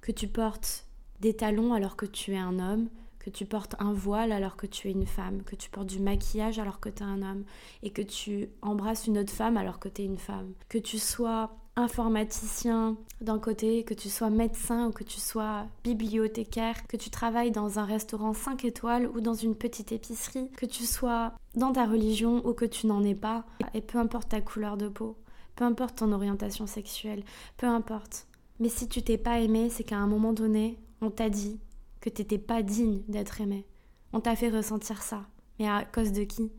Que 0.00 0.12
tu 0.12 0.28
portes 0.28 0.86
des 1.20 1.34
talons 1.34 1.72
alors 1.72 1.96
que 1.96 2.06
tu 2.06 2.32
es 2.32 2.38
un 2.38 2.58
homme, 2.58 2.88
que 3.18 3.30
tu 3.30 3.44
portes 3.44 3.74
un 3.80 3.92
voile 3.92 4.30
alors 4.30 4.56
que 4.56 4.66
tu 4.66 4.88
es 4.88 4.92
une 4.92 5.06
femme, 5.06 5.42
que 5.42 5.56
tu 5.56 5.68
portes 5.70 5.88
du 5.88 5.98
maquillage 5.98 6.58
alors 6.58 6.78
que 6.78 6.88
tu 6.88 7.02
es 7.02 7.06
un 7.06 7.22
homme, 7.22 7.44
et 7.82 7.90
que 7.90 8.02
tu 8.02 8.48
embrasses 8.62 9.06
une 9.06 9.18
autre 9.18 9.32
femme 9.32 9.56
alors 9.56 9.80
que 9.80 9.88
tu 9.88 10.02
es 10.02 10.04
une 10.04 10.18
femme. 10.18 10.52
Que 10.68 10.78
tu 10.78 10.98
sois 10.98 11.56
informaticien 11.76 12.96
d'un 13.20 13.38
côté, 13.38 13.84
que 13.84 13.94
tu 13.94 14.08
sois 14.08 14.30
médecin 14.30 14.88
ou 14.88 14.92
que 14.92 15.04
tu 15.04 15.20
sois 15.20 15.66
bibliothécaire, 15.84 16.86
que 16.86 16.96
tu 16.96 17.10
travailles 17.10 17.50
dans 17.50 17.78
un 17.78 17.84
restaurant 17.84 18.32
5 18.32 18.64
étoiles 18.64 19.06
ou 19.08 19.20
dans 19.20 19.34
une 19.34 19.54
petite 19.54 19.92
épicerie, 19.92 20.50
que 20.56 20.66
tu 20.66 20.84
sois 20.84 21.32
dans 21.54 21.72
ta 21.72 21.86
religion 21.86 22.46
ou 22.46 22.54
que 22.54 22.64
tu 22.64 22.86
n'en 22.86 23.04
es 23.04 23.14
pas, 23.14 23.44
et 23.74 23.82
peu 23.82 23.98
importe 23.98 24.30
ta 24.30 24.40
couleur 24.40 24.76
de 24.76 24.88
peau, 24.88 25.16
peu 25.54 25.64
importe 25.64 25.96
ton 25.96 26.12
orientation 26.12 26.66
sexuelle, 26.66 27.22
peu 27.58 27.66
importe. 27.66 28.26
Mais 28.58 28.70
si 28.70 28.88
tu 28.88 29.02
t'es 29.02 29.18
pas 29.18 29.40
aimé, 29.40 29.68
c'est 29.68 29.84
qu'à 29.84 29.98
un 29.98 30.06
moment 30.06 30.32
donné, 30.32 30.78
on 31.02 31.10
t'a 31.10 31.28
dit 31.28 31.60
que 32.00 32.08
t'étais 32.08 32.38
pas 32.38 32.62
digne 32.62 33.02
d'être 33.08 33.40
aimé. 33.40 33.66
On 34.12 34.20
t'a 34.20 34.34
fait 34.34 34.48
ressentir 34.48 35.02
ça. 35.02 35.26
Mais 35.58 35.68
à 35.68 35.84
cause 35.84 36.12
de 36.12 36.24
qui? 36.24 36.50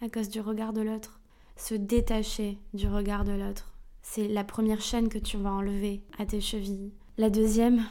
À 0.00 0.08
cause 0.08 0.30
du 0.30 0.40
regard 0.40 0.72
de 0.72 0.80
l'autre. 0.80 1.20
Se 1.56 1.74
détacher 1.74 2.58
du 2.72 2.88
regard 2.88 3.24
de 3.24 3.32
l'autre 3.32 3.70
c'est 4.02 4.28
la 4.28 4.44
première 4.44 4.80
chaîne 4.80 5.08
que 5.08 5.18
tu 5.18 5.36
vas 5.36 5.52
enlever 5.52 6.02
à 6.18 6.26
tes 6.26 6.40
chevilles. 6.40 6.92
La 7.18 7.30
deuxième, 7.30 7.84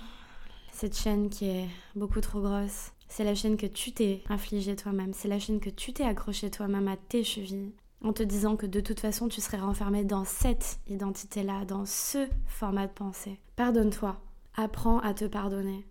cette 0.71 0.97
chaîne 0.97 1.29
qui 1.29 1.45
est 1.45 1.67
beaucoup 1.95 2.21
trop 2.21 2.41
grosse, 2.41 2.91
c'est 3.07 3.23
la 3.23 3.35
chaîne 3.35 3.57
que 3.57 3.65
tu 3.65 3.91
t'es 3.91 4.23
infligée 4.29 4.75
toi-même, 4.75 5.13
c'est 5.13 5.27
la 5.27 5.39
chaîne 5.39 5.59
que 5.59 5.69
tu 5.69 5.93
t'es 5.93 6.03
accrochée 6.03 6.51
toi-même 6.51 6.87
à 6.87 6.95
tes 6.95 7.23
chevilles, 7.23 7.73
en 8.03 8.13
te 8.13 8.23
disant 8.23 8.55
que 8.55 8.65
de 8.65 8.79
toute 8.79 8.99
façon 8.99 9.27
tu 9.27 9.41
serais 9.41 9.59
renfermé 9.59 10.03
dans 10.03 10.25
cette 10.25 10.79
identité-là, 10.87 11.65
dans 11.65 11.85
ce 11.85 12.27
format 12.45 12.87
de 12.87 12.93
pensée. 12.93 13.39
Pardonne-toi, 13.55 14.21
apprends 14.55 14.99
à 14.99 15.13
te 15.13 15.25
pardonner, 15.25 15.85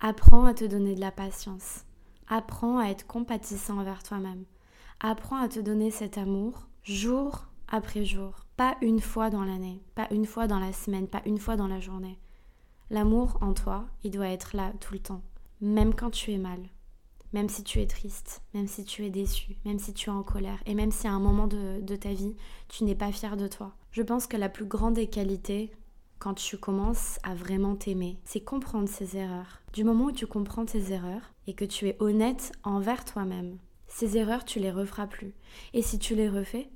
apprends 0.00 0.44
à 0.44 0.54
te 0.54 0.64
donner 0.64 0.94
de 0.94 1.00
la 1.00 1.12
patience, 1.12 1.84
apprends 2.28 2.78
à 2.78 2.86
être 2.86 3.06
compatissant 3.06 3.78
envers 3.78 4.02
toi-même, 4.02 4.44
apprends 5.00 5.42
à 5.42 5.48
te 5.48 5.60
donner 5.60 5.90
cet 5.90 6.16
amour 6.16 6.68
jour 6.84 7.46
après 7.68 8.04
jour, 8.04 8.41
pas 8.56 8.76
une 8.82 9.00
fois 9.00 9.30
dans 9.30 9.44
l'année, 9.44 9.82
pas 9.94 10.08
une 10.10 10.26
fois 10.26 10.46
dans 10.46 10.58
la 10.58 10.72
semaine, 10.72 11.08
pas 11.08 11.22
une 11.26 11.38
fois 11.38 11.56
dans 11.56 11.68
la 11.68 11.80
journée. 11.80 12.18
L'amour 12.90 13.38
en 13.40 13.54
toi, 13.54 13.86
il 14.04 14.10
doit 14.10 14.28
être 14.28 14.56
là 14.56 14.72
tout 14.80 14.92
le 14.92 15.00
temps, 15.00 15.22
même 15.60 15.94
quand 15.94 16.10
tu 16.10 16.32
es 16.32 16.38
mal, 16.38 16.60
même 17.32 17.48
si 17.48 17.64
tu 17.64 17.80
es 17.80 17.86
triste, 17.86 18.42
même 18.52 18.66
si 18.66 18.84
tu 18.84 19.04
es 19.04 19.10
déçu, 19.10 19.56
même 19.64 19.78
si 19.78 19.94
tu 19.94 20.10
es 20.10 20.12
en 20.12 20.22
colère, 20.22 20.62
et 20.66 20.74
même 20.74 20.92
si 20.92 21.06
à 21.06 21.12
un 21.12 21.20
moment 21.20 21.46
de, 21.46 21.96
ta 21.96 22.12
vie, 22.12 22.36
tu 22.68 22.84
n'es 22.84 22.94
pas 22.94 23.12
fier 23.12 23.36
de 23.36 23.48
toi. 23.48 23.74
Je 23.90 24.02
pense 24.02 24.26
que 24.26 24.36
la 24.36 24.48
plus 24.48 24.66
grande 24.66 24.94
des 24.94 25.06
qualités, 25.06 25.72
quand 26.18 26.34
tu 26.34 26.58
commences 26.58 27.18
à 27.22 27.34
vraiment 27.34 27.74
t'aimer, 27.74 28.18
c'est 28.24 28.42
comprendre 28.42 28.88
ses 28.88 29.16
erreurs. 29.16 29.62
Du 29.72 29.84
moment 29.84 30.06
où 30.06 30.12
tu 30.12 30.26
comprends 30.26 30.66
tes 30.66 30.92
erreurs 30.92 31.32
et 31.46 31.54
que 31.54 31.64
tu 31.64 31.88
es 31.88 31.96
honnête 32.00 32.52
envers 32.62 33.04
toi-même, 33.04 33.58
ces 33.88 34.16
erreurs, 34.16 34.44
tu 34.44 34.58
les 34.58 34.70
referas 34.70 35.06
plus. 35.06 35.34
Et 35.74 35.82
si 35.82 35.98
tu 35.98 36.14
les 36.14 36.28
refais, 36.28 36.70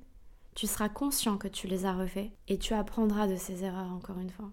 tu 0.57 0.67
seras 0.67 0.89
conscient 0.89 1.37
que 1.37 1.49
tu 1.49 1.67
les 1.67 1.85
as 1.85 1.93
refaits 1.93 2.31
et 2.49 2.59
tu 2.59 2.73
apprendras 2.73 3.29
de 3.29 3.37
ces 3.37 3.63
erreurs 3.63 3.93
encore 3.93 4.19
une 4.19 4.31
fois. 4.31 4.51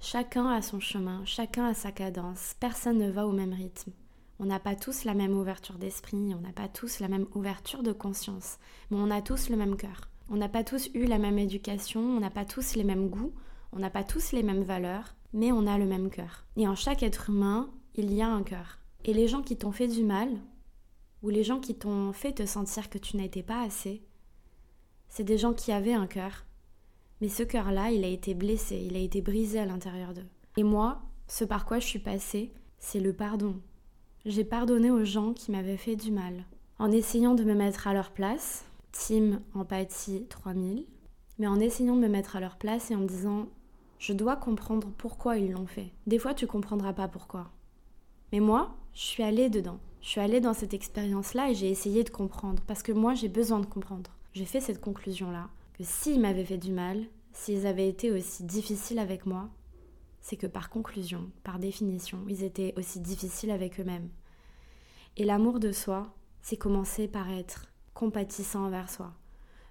Chacun 0.00 0.46
a 0.46 0.62
son 0.62 0.80
chemin, 0.80 1.22
chacun 1.26 1.66
a 1.66 1.74
sa 1.74 1.92
cadence, 1.92 2.56
personne 2.58 2.96
ne 2.96 3.10
va 3.10 3.26
au 3.26 3.32
même 3.32 3.52
rythme. 3.52 3.92
On 4.38 4.46
n'a 4.46 4.58
pas 4.58 4.74
tous 4.74 5.04
la 5.04 5.12
même 5.12 5.36
ouverture 5.36 5.76
d'esprit, 5.76 6.34
on 6.34 6.40
n'a 6.40 6.54
pas 6.54 6.68
tous 6.68 7.00
la 7.00 7.08
même 7.08 7.26
ouverture 7.34 7.82
de 7.82 7.92
conscience, 7.92 8.58
mais 8.90 8.96
on 8.98 9.10
a 9.10 9.20
tous 9.20 9.50
le 9.50 9.56
même 9.56 9.76
cœur. 9.76 10.08
On 10.30 10.36
n'a 10.36 10.48
pas 10.48 10.64
tous 10.64 10.88
eu 10.94 11.04
la 11.04 11.18
même 11.18 11.38
éducation, 11.38 12.00
on 12.00 12.20
n'a 12.20 12.30
pas 12.30 12.46
tous 12.46 12.74
les 12.74 12.84
mêmes 12.84 13.10
goûts, 13.10 13.34
on 13.72 13.78
n'a 13.78 13.90
pas 13.90 14.04
tous 14.04 14.32
les 14.32 14.42
mêmes 14.42 14.64
valeurs, 14.64 15.14
mais 15.34 15.52
on 15.52 15.66
a 15.66 15.76
le 15.76 15.84
même 15.84 16.08
cœur. 16.08 16.46
Et 16.56 16.66
en 16.66 16.74
chaque 16.74 17.02
être 17.02 17.28
humain, 17.28 17.68
il 17.94 18.10
y 18.14 18.22
a 18.22 18.28
un 18.28 18.42
cœur. 18.42 18.78
Et 19.04 19.12
les 19.12 19.28
gens 19.28 19.42
qui 19.42 19.58
t'ont 19.58 19.72
fait 19.72 19.88
du 19.88 20.02
mal, 20.02 20.30
ou 21.22 21.28
les 21.28 21.44
gens 21.44 21.60
qui 21.60 21.74
t'ont 21.74 22.14
fait 22.14 22.32
te 22.32 22.46
sentir 22.46 22.88
que 22.88 22.96
tu 22.96 23.18
n'étais 23.18 23.42
pas 23.42 23.60
assez, 23.60 24.02
c'est 25.10 25.24
des 25.24 25.36
gens 25.36 25.52
qui 25.52 25.72
avaient 25.72 25.92
un 25.92 26.06
cœur, 26.06 26.46
Mais 27.20 27.28
ce 27.28 27.42
cœur-là, 27.42 27.90
il 27.90 28.02
a 28.02 28.08
été 28.08 28.32
blessé, 28.32 28.76
il 28.76 28.96
a 28.96 29.00
été 29.00 29.20
brisé 29.20 29.58
à 29.58 29.66
l'intérieur 29.66 30.14
d'eux. 30.14 30.26
Et 30.56 30.62
moi, 30.62 31.02
ce 31.28 31.44
par 31.44 31.66
quoi 31.66 31.78
je 31.78 31.86
suis 31.86 31.98
passée, 31.98 32.50
c'est 32.78 33.00
le 33.00 33.12
pardon. 33.12 33.60
J'ai 34.24 34.44
pardonné 34.44 34.90
aux 34.90 35.04
gens 35.04 35.34
qui 35.34 35.50
m'avaient 35.50 35.76
fait 35.76 35.96
du 35.96 36.12
mal, 36.12 36.44
en 36.78 36.90
essayant 36.90 37.34
de 37.34 37.44
me 37.44 37.54
mettre 37.54 37.88
à 37.88 37.92
leur 37.92 38.12
place, 38.12 38.64
team 38.92 39.40
empathie 39.52 40.26
3000, 40.28 40.86
mais 41.38 41.46
en 41.46 41.60
essayant 41.60 41.96
de 41.96 42.00
me 42.00 42.08
mettre 42.08 42.36
à 42.36 42.40
leur 42.40 42.56
place 42.56 42.90
et 42.90 42.94
en 42.94 43.00
me 43.00 43.08
disant 43.08 43.48
je 43.98 44.14
dois 44.14 44.36
comprendre 44.36 44.88
pourquoi 44.96 45.36
ils 45.36 45.52
l'ont 45.52 45.66
fait. 45.66 45.92
Des 46.06 46.18
fois, 46.18 46.32
tu 46.32 46.46
comprendras 46.46 46.94
pas 46.94 47.06
pourquoi. 47.06 47.50
Mais 48.32 48.40
moi, 48.40 48.74
je 48.94 49.02
suis 49.02 49.22
allée 49.22 49.50
dedans. 49.50 49.78
Je 50.00 50.08
suis 50.08 50.20
allée 50.22 50.40
dans 50.40 50.54
cette 50.54 50.72
expérience-là 50.72 51.50
et 51.50 51.54
j'ai 51.54 51.68
essayé 51.68 52.02
de 52.02 52.08
comprendre 52.08 52.62
parce 52.66 52.82
que 52.82 52.92
moi, 52.92 53.12
j'ai 53.12 53.28
besoin 53.28 53.60
de 53.60 53.66
comprendre. 53.66 54.10
J'ai 54.32 54.44
fait 54.44 54.60
cette 54.60 54.80
conclusion-là 54.80 55.48
que 55.74 55.82
s'ils 55.82 56.20
m'avaient 56.20 56.44
fait 56.44 56.58
du 56.58 56.72
mal, 56.72 57.04
s'ils 57.32 57.66
avaient 57.66 57.88
été 57.88 58.12
aussi 58.12 58.44
difficiles 58.44 58.98
avec 58.98 59.26
moi, 59.26 59.48
c'est 60.20 60.36
que 60.36 60.46
par 60.46 60.70
conclusion, 60.70 61.30
par 61.42 61.58
définition, 61.58 62.24
ils 62.28 62.44
étaient 62.44 62.74
aussi 62.76 63.00
difficiles 63.00 63.50
avec 63.50 63.80
eux-mêmes. 63.80 64.08
Et 65.16 65.24
l'amour 65.24 65.58
de 65.58 65.72
soi, 65.72 66.14
c'est 66.42 66.56
commencer 66.56 67.08
par 67.08 67.30
être 67.30 67.66
compatissant 67.94 68.66
envers 68.66 68.90
soi, 68.90 69.12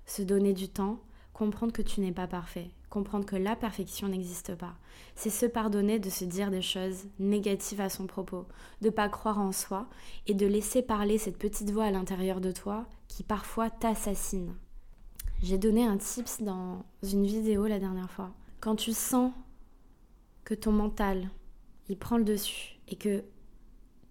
se 0.06 0.24
donner 0.24 0.54
du 0.54 0.68
temps, 0.68 1.00
comprendre 1.34 1.72
que 1.72 1.82
tu 1.82 2.02
n'es 2.02 2.12
pas 2.12 2.28
parfait, 2.28 2.70
comprendre 2.90 3.26
que 3.26 3.36
la 3.36 3.56
perfection 3.56 4.08
n'existe 4.08 4.56
pas. 4.56 4.76
C'est 5.16 5.30
se 5.30 5.46
pardonner 5.46 6.00
de 6.00 6.10
se 6.10 6.26
dire 6.26 6.52
des 6.52 6.62
choses 6.62 7.06
négatives 7.20 7.82
à 7.82 7.90
son 7.90 8.08
propos, 8.08 8.46
de 8.82 8.90
pas 8.90 9.10
croire 9.10 9.40
en 9.40 9.52
soi 9.52 9.88
et 10.28 10.34
de 10.34 10.48
laisser 10.48 10.82
parler 10.82 11.18
cette 11.18 11.38
petite 11.38 11.72
voix 11.72 11.86
à 11.86 11.92
l'intérieur 11.92 12.42
de 12.42 12.52
toi 12.52 12.88
qui 13.08 13.24
parfois 13.24 13.70
t'assassine. 13.70 14.56
J'ai 15.42 15.58
donné 15.58 15.86
un 15.86 15.98
tips 15.98 16.42
dans 16.42 16.84
une 17.04 17.26
vidéo 17.26 17.66
la 17.66 17.80
dernière 17.80 18.12
fois. 18.12 18.32
Quand 18.60 18.76
tu 18.76 18.92
sens 18.92 19.32
que 20.44 20.54
ton 20.54 20.72
mental, 20.72 21.30
il 21.88 21.98
prend 21.98 22.18
le 22.18 22.24
dessus 22.24 22.80
et 22.88 22.96
que 22.96 23.24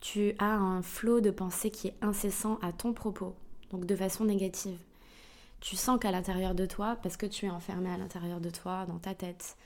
tu 0.01 0.33
as 0.39 0.55
un 0.55 0.83
flot 0.83 1.21
de 1.21 1.31
pensée 1.31 1.71
qui 1.71 1.89
est 1.89 1.97
incessant 2.01 2.59
à 2.63 2.73
ton 2.73 2.93
propos, 2.93 3.35
donc 3.71 3.85
de 3.85 3.97
façon 3.97 4.25
négative, 4.25 4.79
tu 5.61 5.77
sens 5.77 5.99
qu'à 5.99 6.11
l'intérieur 6.11 6.55
de 6.55 6.67
toi, 6.67 6.97
parce 7.03 7.17
que 7.17 7.27
tu 7.27 7.47
es 7.47 7.50
enfermé 7.50 7.91
à 7.91 7.97
l'intérieur 7.97 8.41
de 8.41 8.50
toi, 8.50 8.87
dans 8.87 8.99
ta 8.99 9.15
tête, 9.15 9.57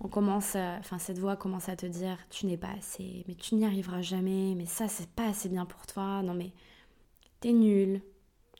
on 0.00 0.08
commence, 0.08 0.54
enfin 0.54 0.98
cette 0.98 1.18
voix 1.18 1.36
commence 1.36 1.68
à 1.68 1.76
te 1.76 1.86
dire 1.86 2.18
tu 2.30 2.46
n'es 2.46 2.56
pas 2.56 2.70
assez, 2.70 3.24
mais 3.26 3.34
tu 3.34 3.56
n'y 3.56 3.64
arriveras 3.64 4.02
jamais, 4.02 4.54
mais 4.54 4.66
ça 4.66 4.86
c'est 4.88 5.10
pas 5.10 5.28
assez 5.28 5.48
bien 5.48 5.66
pour 5.66 5.86
toi, 5.86 6.22
non 6.22 6.34
mais 6.34 6.52
t'es 7.40 7.52
nul, 7.52 8.00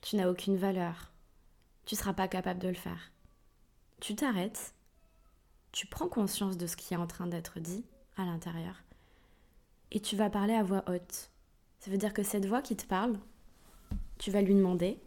tu 0.02 0.16
n'as 0.16 0.28
aucune 0.28 0.56
valeur, 0.56 1.12
tu 1.84 1.94
seras 1.94 2.12
pas 2.12 2.28
capable 2.28 2.60
de 2.60 2.68
le 2.68 2.74
faire. 2.74 3.12
Tu 4.00 4.14
t'arrêtes, 4.14 4.74
tu 5.72 5.86
prends 5.86 6.08
conscience 6.08 6.56
de 6.56 6.66
ce 6.66 6.76
qui 6.76 6.94
est 6.94 6.98
en 6.98 7.06
train 7.06 7.26
d'être 7.26 7.60
dit 7.60 7.84
à 8.16 8.24
l'intérieur 8.24 8.82
et 9.90 10.00
tu 10.00 10.16
vas 10.16 10.30
parler 10.30 10.54
à 10.54 10.62
voix 10.62 10.84
haute. 10.88 11.30
Ça 11.80 11.90
veut 11.90 11.98
dire 11.98 12.12
que 12.12 12.22
cette 12.22 12.46
voix 12.46 12.62
qui 12.62 12.76
te 12.76 12.86
parle, 12.86 13.18
tu 14.18 14.30
vas 14.30 14.42
lui 14.42 14.54
demander 14.54 15.00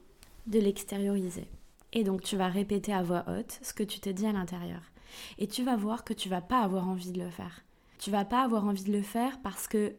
de 0.47 0.59
l'extérioriser. 0.59 1.47
Et 1.93 2.03
donc 2.03 2.21
tu 2.21 2.37
vas 2.37 2.47
répéter 2.47 2.93
à 2.93 3.03
voix 3.03 3.25
haute 3.27 3.59
ce 3.61 3.73
que 3.73 3.83
tu 3.83 3.99
te 3.99 4.09
dis 4.09 4.25
à 4.25 4.31
l'intérieur. 4.31 4.81
Et 5.37 5.47
tu 5.47 5.63
vas 5.63 5.75
voir 5.75 6.03
que 6.03 6.13
tu 6.13 6.29
vas 6.29 6.41
pas 6.41 6.61
avoir 6.61 6.87
envie 6.87 7.11
de 7.11 7.21
le 7.21 7.29
faire. 7.29 7.63
Tu 7.99 8.11
vas 8.11 8.25
pas 8.25 8.43
avoir 8.43 8.65
envie 8.65 8.83
de 8.83 8.93
le 8.93 9.01
faire 9.01 9.39
parce 9.41 9.67
que 9.67 9.95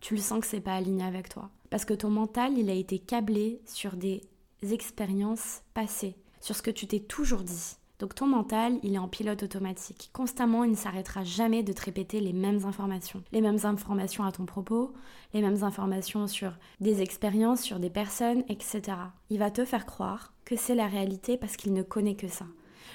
tu 0.00 0.14
le 0.14 0.20
sens 0.20 0.40
que 0.40 0.46
c'est 0.46 0.60
pas 0.60 0.74
aligné 0.74 1.04
avec 1.04 1.28
toi. 1.28 1.50
Parce 1.70 1.84
que 1.84 1.94
ton 1.94 2.10
mental, 2.10 2.58
il 2.58 2.70
a 2.70 2.74
été 2.74 2.98
câblé 2.98 3.60
sur 3.66 3.96
des 3.96 4.22
expériences 4.62 5.62
passées, 5.74 6.16
sur 6.40 6.56
ce 6.56 6.62
que 6.62 6.70
tu 6.70 6.86
t'es 6.86 7.00
toujours 7.00 7.42
dit. 7.42 7.76
Donc 7.98 8.14
ton 8.14 8.26
mental, 8.26 8.78
il 8.84 8.94
est 8.94 8.98
en 8.98 9.08
pilote 9.08 9.42
automatique. 9.42 10.10
Constamment, 10.12 10.62
il 10.62 10.70
ne 10.70 10.76
s'arrêtera 10.76 11.24
jamais 11.24 11.64
de 11.64 11.72
te 11.72 11.84
répéter 11.84 12.20
les 12.20 12.32
mêmes 12.32 12.64
informations. 12.64 13.24
Les 13.32 13.40
mêmes 13.40 13.58
informations 13.64 14.24
à 14.24 14.30
ton 14.30 14.46
propos, 14.46 14.92
les 15.34 15.42
mêmes 15.42 15.64
informations 15.64 16.28
sur 16.28 16.52
des 16.80 17.02
expériences, 17.02 17.62
sur 17.62 17.80
des 17.80 17.90
personnes, 17.90 18.44
etc. 18.48 18.82
Il 19.30 19.40
va 19.40 19.50
te 19.50 19.64
faire 19.64 19.84
croire 19.84 20.32
que 20.44 20.54
c'est 20.54 20.76
la 20.76 20.86
réalité 20.86 21.36
parce 21.36 21.56
qu'il 21.56 21.72
ne 21.72 21.82
connaît 21.82 22.14
que 22.14 22.28
ça. 22.28 22.46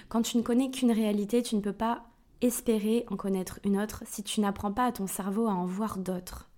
Quand 0.07 0.21
tu 0.21 0.37
ne 0.37 0.41
connais 0.41 0.71
qu'une 0.71 0.91
réalité, 0.91 1.43
tu 1.43 1.55
ne 1.55 1.61
peux 1.61 1.73
pas 1.73 2.05
espérer 2.39 3.05
en 3.09 3.17
connaître 3.17 3.59
une 3.65 3.79
autre 3.79 4.03
si 4.05 4.23
tu 4.23 4.39
n'apprends 4.39 4.71
pas 4.71 4.85
à 4.85 4.91
ton 4.93 5.07
cerveau 5.07 5.47
à 5.47 5.53
en 5.53 5.65
voir 5.65 5.97
d'autres. 5.97 6.49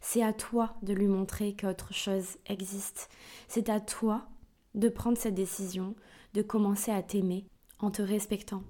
C'est 0.00 0.22
à 0.22 0.32
toi 0.32 0.74
de 0.82 0.92
lui 0.92 1.06
montrer 1.06 1.54
qu'autre 1.54 1.94
chose 1.94 2.36
existe. 2.46 3.08
C'est 3.46 3.68
à 3.68 3.80
toi 3.80 4.26
de 4.74 4.88
prendre 4.88 5.16
cette 5.16 5.34
décision, 5.34 5.94
de 6.34 6.42
commencer 6.42 6.90
à 6.90 7.02
t'aimer 7.02 7.46
en 7.78 7.90
te 7.90 8.02
respectant, 8.02 8.62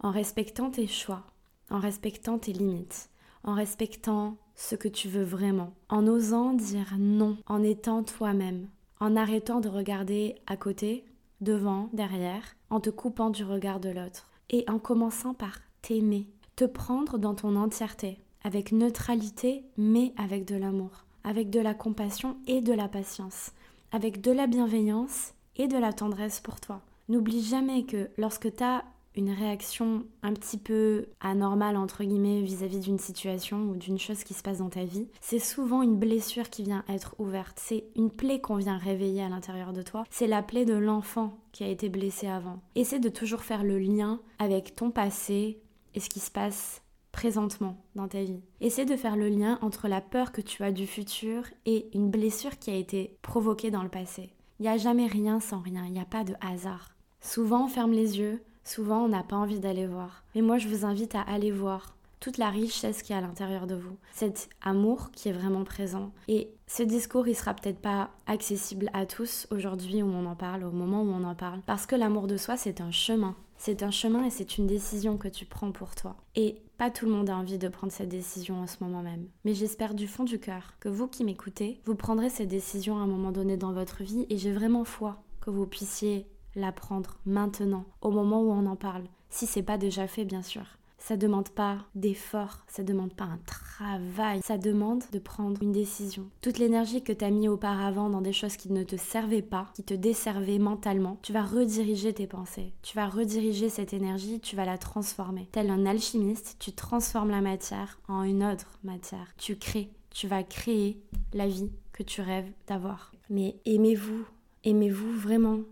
en 0.00 0.10
respectant 0.10 0.70
tes 0.70 0.86
choix, 0.86 1.24
en 1.70 1.78
respectant 1.78 2.38
tes 2.38 2.52
limites, 2.52 3.10
en 3.44 3.54
respectant 3.54 4.36
ce 4.54 4.76
que 4.76 4.88
tu 4.88 5.08
veux 5.08 5.24
vraiment, 5.24 5.72
en 5.88 6.06
osant 6.06 6.52
dire 6.52 6.94
non, 6.98 7.36
en 7.46 7.62
étant 7.62 8.02
toi-même, 8.02 8.68
en 9.00 9.16
arrêtant 9.16 9.60
de 9.60 9.68
regarder 9.68 10.36
à 10.46 10.56
côté, 10.56 11.04
devant, 11.40 11.88
derrière, 11.92 12.44
en 12.70 12.80
te 12.80 12.90
coupant 12.90 13.30
du 13.30 13.44
regard 13.44 13.80
de 13.80 13.90
l'autre, 13.90 14.28
et 14.50 14.64
en 14.68 14.78
commençant 14.78 15.34
par 15.34 15.58
t'aimer, 15.80 16.28
te 16.56 16.64
prendre 16.64 17.18
dans 17.18 17.34
ton 17.34 17.56
entièreté, 17.56 18.18
avec 18.44 18.72
neutralité, 18.72 19.64
mais 19.76 20.12
avec 20.16 20.44
de 20.44 20.56
l'amour, 20.56 21.04
avec 21.24 21.50
de 21.50 21.60
la 21.60 21.74
compassion 21.74 22.36
et 22.46 22.60
de 22.60 22.72
la 22.72 22.88
patience, 22.88 23.52
avec 23.90 24.20
de 24.20 24.30
la 24.30 24.46
bienveillance 24.46 25.32
et 25.56 25.68
de 25.68 25.78
la 25.78 25.92
tendresse 25.92 26.40
pour 26.40 26.60
toi. 26.60 26.80
N'oublie 27.08 27.42
jamais 27.42 27.84
que 27.84 28.10
lorsque 28.16 28.54
tu 28.54 28.62
as 28.62 28.84
une 29.14 29.30
réaction 29.30 30.06
un 30.22 30.32
petit 30.32 30.56
peu 30.56 31.06
anormale 31.20 31.76
entre 31.76 32.04
guillemets 32.04 32.42
vis-à-vis 32.42 32.80
d'une 32.80 32.98
situation 32.98 33.62
ou 33.64 33.76
d'une 33.76 33.98
chose 33.98 34.24
qui 34.24 34.34
se 34.34 34.42
passe 34.42 34.58
dans 34.58 34.70
ta 34.70 34.84
vie, 34.84 35.08
c'est 35.20 35.38
souvent 35.38 35.82
une 35.82 35.98
blessure 35.98 36.48
qui 36.48 36.62
vient 36.62 36.84
être 36.88 37.14
ouverte, 37.18 37.60
c'est 37.60 37.84
une 37.96 38.10
plaie 38.10 38.40
qu'on 38.40 38.56
vient 38.56 38.78
réveiller 38.78 39.22
à 39.22 39.28
l'intérieur 39.28 39.72
de 39.72 39.82
toi, 39.82 40.04
c'est 40.10 40.26
la 40.26 40.42
plaie 40.42 40.64
de 40.64 40.74
l'enfant 40.74 41.36
qui 41.52 41.64
a 41.64 41.68
été 41.68 41.88
blessé 41.88 42.26
avant. 42.26 42.60
Essaie 42.74 43.00
de 43.00 43.08
toujours 43.08 43.42
faire 43.42 43.64
le 43.64 43.78
lien 43.78 44.20
avec 44.38 44.74
ton 44.74 44.90
passé 44.90 45.60
et 45.94 46.00
ce 46.00 46.08
qui 46.08 46.20
se 46.20 46.30
passe 46.30 46.82
présentement 47.12 47.76
dans 47.94 48.08
ta 48.08 48.22
vie. 48.22 48.40
Essaie 48.62 48.86
de 48.86 48.96
faire 48.96 49.16
le 49.16 49.28
lien 49.28 49.58
entre 49.60 49.86
la 49.88 50.00
peur 50.00 50.32
que 50.32 50.40
tu 50.40 50.62
as 50.64 50.72
du 50.72 50.86
futur 50.86 51.44
et 51.66 51.90
une 51.94 52.10
blessure 52.10 52.58
qui 52.58 52.70
a 52.70 52.74
été 52.74 53.18
provoquée 53.20 53.70
dans 53.70 53.82
le 53.82 53.90
passé. 53.90 54.30
Il 54.58 54.62
n'y 54.62 54.68
a 54.68 54.78
jamais 54.78 55.06
rien 55.06 55.38
sans 55.40 55.60
rien, 55.60 55.84
il 55.84 55.92
n'y 55.92 56.00
a 56.00 56.06
pas 56.06 56.24
de 56.24 56.34
hasard. 56.40 56.91
Souvent 57.22 57.64
on 57.64 57.68
ferme 57.68 57.92
les 57.92 58.18
yeux, 58.18 58.42
souvent 58.64 59.04
on 59.04 59.08
n'a 59.08 59.22
pas 59.22 59.36
envie 59.36 59.60
d'aller 59.60 59.86
voir. 59.86 60.24
Mais 60.34 60.42
moi 60.42 60.58
je 60.58 60.68
vous 60.68 60.84
invite 60.84 61.14
à 61.14 61.22
aller 61.22 61.50
voir 61.50 61.96
toute 62.22 62.38
la 62.38 62.50
richesse 62.50 63.02
qui 63.02 63.12
est 63.12 63.16
à 63.16 63.20
l'intérieur 63.20 63.66
de 63.66 63.74
vous, 63.74 63.96
cet 64.12 64.48
amour 64.60 65.10
qui 65.12 65.28
est 65.28 65.32
vraiment 65.32 65.64
présent. 65.64 66.12
Et 66.28 66.50
ce 66.68 66.84
discours, 66.84 67.26
il 67.26 67.34
sera 67.34 67.52
peut-être 67.52 67.80
pas 67.80 68.10
accessible 68.26 68.90
à 68.92 69.06
tous 69.06 69.48
aujourd'hui 69.50 70.02
où 70.02 70.06
on 70.06 70.26
en 70.26 70.36
parle, 70.36 70.62
au 70.62 70.70
moment 70.70 71.02
où 71.02 71.10
on 71.10 71.24
en 71.24 71.34
parle, 71.34 71.60
parce 71.66 71.84
que 71.84 71.96
l'amour 71.96 72.28
de 72.28 72.36
soi, 72.36 72.56
c'est 72.56 72.80
un 72.80 72.92
chemin. 72.92 73.34
C'est 73.58 73.82
un 73.82 73.90
chemin 73.90 74.24
et 74.24 74.30
c'est 74.30 74.58
une 74.58 74.66
décision 74.66 75.16
que 75.16 75.28
tu 75.28 75.46
prends 75.46 75.72
pour 75.72 75.94
toi. 75.96 76.16
Et 76.36 76.62
pas 76.78 76.90
tout 76.90 77.06
le 77.06 77.12
monde 77.12 77.30
a 77.30 77.36
envie 77.36 77.58
de 77.58 77.68
prendre 77.68 77.92
cette 77.92 78.08
décision 78.08 78.60
en 78.60 78.66
ce 78.66 78.82
moment 78.82 79.02
même. 79.02 79.26
Mais 79.44 79.54
j'espère 79.54 79.94
du 79.94 80.08
fond 80.08 80.24
du 80.24 80.38
cœur 80.38 80.74
que 80.80 80.88
vous 80.88 81.08
qui 81.08 81.24
m'écoutez, 81.24 81.80
vous 81.84 81.94
prendrez 81.94 82.28
cette 82.28 82.48
décision 82.48 82.98
à 82.98 83.02
un 83.02 83.06
moment 83.06 83.32
donné 83.32 83.56
dans 83.56 83.72
votre 83.72 84.02
vie 84.02 84.26
et 84.30 84.38
j'ai 84.38 84.52
vraiment 84.52 84.84
foi 84.84 85.22
que 85.40 85.50
vous 85.50 85.66
puissiez 85.66 86.26
l'apprendre 86.54 87.18
maintenant, 87.26 87.84
au 88.00 88.10
moment 88.10 88.42
où 88.42 88.50
on 88.50 88.66
en 88.66 88.76
parle, 88.76 89.04
si 89.30 89.46
c'est 89.46 89.62
pas 89.62 89.78
déjà 89.78 90.06
fait 90.06 90.24
bien 90.24 90.42
sûr. 90.42 90.64
Ça 90.98 91.16
demande 91.16 91.48
pas 91.48 91.78
d'effort, 91.96 92.58
ça 92.68 92.84
demande 92.84 93.12
pas 93.12 93.24
un 93.24 93.40
travail, 93.44 94.40
ça 94.44 94.56
demande 94.56 95.02
de 95.10 95.18
prendre 95.18 95.60
une 95.60 95.72
décision. 95.72 96.28
Toute 96.42 96.58
l'énergie 96.58 97.02
que 97.02 97.12
tu 97.12 97.24
as 97.24 97.30
mis 97.30 97.48
auparavant 97.48 98.08
dans 98.08 98.20
des 98.20 98.32
choses 98.32 98.56
qui 98.56 98.70
ne 98.70 98.84
te 98.84 98.94
servaient 98.94 99.42
pas, 99.42 99.66
qui 99.74 99.82
te 99.82 99.94
desservaient 99.94 100.60
mentalement, 100.60 101.18
tu 101.22 101.32
vas 101.32 101.42
rediriger 101.42 102.12
tes 102.12 102.28
pensées. 102.28 102.72
Tu 102.82 102.94
vas 102.94 103.08
rediriger 103.08 103.68
cette 103.68 103.92
énergie, 103.92 104.38
tu 104.38 104.54
vas 104.54 104.64
la 104.64 104.78
transformer. 104.78 105.48
Tel 105.50 105.70
un 105.70 105.86
alchimiste, 105.86 106.54
tu 106.60 106.70
transformes 106.70 107.30
la 107.30 107.40
matière 107.40 107.98
en 108.06 108.22
une 108.22 108.44
autre 108.44 108.78
matière. 108.84 109.34
Tu 109.38 109.56
crées, 109.56 109.90
tu 110.10 110.28
vas 110.28 110.44
créer 110.44 111.02
la 111.34 111.48
vie 111.48 111.72
que 111.92 112.04
tu 112.04 112.20
rêves 112.20 112.52
d'avoir. 112.68 113.10
Mais 113.28 113.56
aimez-vous, 113.64 114.24
aimez-vous 114.62 115.12
vraiment. 115.18 115.62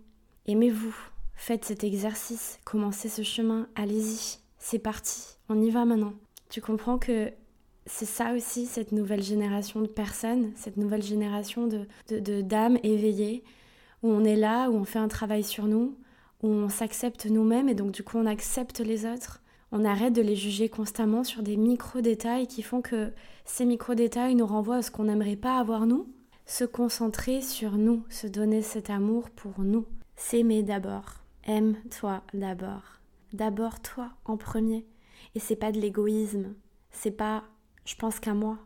Aimez-vous, 0.46 0.94
faites 1.35 1.64
cet 1.64 1.85
exercice, 1.85 2.59
commencez 2.64 3.09
ce 3.09 3.22
chemin, 3.22 3.68
allez-y, 3.74 4.38
c'est 4.59 4.79
parti, 4.79 5.37
on 5.48 5.61
y 5.61 5.70
va 5.70 5.85
maintenant. 5.85 6.14
Tu 6.48 6.61
comprends 6.61 6.98
que 6.98 7.31
c'est 7.87 8.07
ça 8.07 8.35
aussi, 8.35 8.66
cette 8.66 8.92
nouvelle 8.92 9.22
génération 9.22 9.81
de 9.81 9.87
personnes, 9.87 10.53
cette 10.57 10.76
nouvelle 10.76 11.03
génération 11.03 11.66
de, 11.66 12.40
d'âmes 12.40 12.79
éveillées, 12.83 13.44
où 14.03 14.09
on 14.09 14.24
est 14.24 14.37
là, 14.37 14.70
où 14.70 14.74
on 14.74 14.85
fait 14.85 14.98
un 14.98 15.09
travail 15.09 15.44
sur 15.44 15.66
nous, 15.66 15.96
où 16.42 16.48
on 16.48 16.68
s'accepte 16.68 17.26
nous-mêmes 17.26 17.68
et 17.68 17.74
donc 17.74 17.92
du 17.92 18.03
coup 18.03 18.18
on 18.18 18.26
accepte 18.26 18.81
les 18.81 19.07
autres. 19.07 19.42
On 19.72 19.85
arrête 19.85 20.12
de 20.12 20.22
les 20.22 20.37
juger 20.37 20.68
constamment 20.68 21.22
sur 21.22 21.42
des 21.42 21.57
micro-détails 21.57 22.48
qui 22.48 22.62
font 22.62 22.81
que 22.81 23.12
ces 23.44 23.64
micro-détails 23.64 24.35
nous 24.35 24.46
renvoient 24.46 24.76
à 24.76 24.83
ce 24.83 24.90
qu'on 24.90 25.05
n'aimerait 25.05 25.37
pas 25.37 25.59
avoir 25.59 25.87
nous. 25.87 26.09
Se 26.46 26.64
concentrer 26.64 27.40
sur 27.40 27.72
nous, 27.72 28.03
se 28.09 28.26
donner 28.26 28.62
cet 28.62 28.90
amour 28.90 29.31
pour 29.31 29.61
nous. 29.61 29.87
S'aimer 30.20 30.62
d'abord. 30.62 31.24
Aime-toi 31.44 32.22
d'abord. 32.35 33.00
d'abord 33.33 33.80
toi 33.80 34.11
en 34.26 34.37
premier. 34.37 34.87
Et 35.35 35.40
c'est 35.40 35.56
pas 35.56 35.72
de 35.72 35.80
l'égoïsme, 35.80 36.54
c'est 36.90 37.11
pas 37.11 37.42
je 37.87 37.96
pense 37.96 38.20
qu'à 38.20 38.35
moi. 38.35 38.59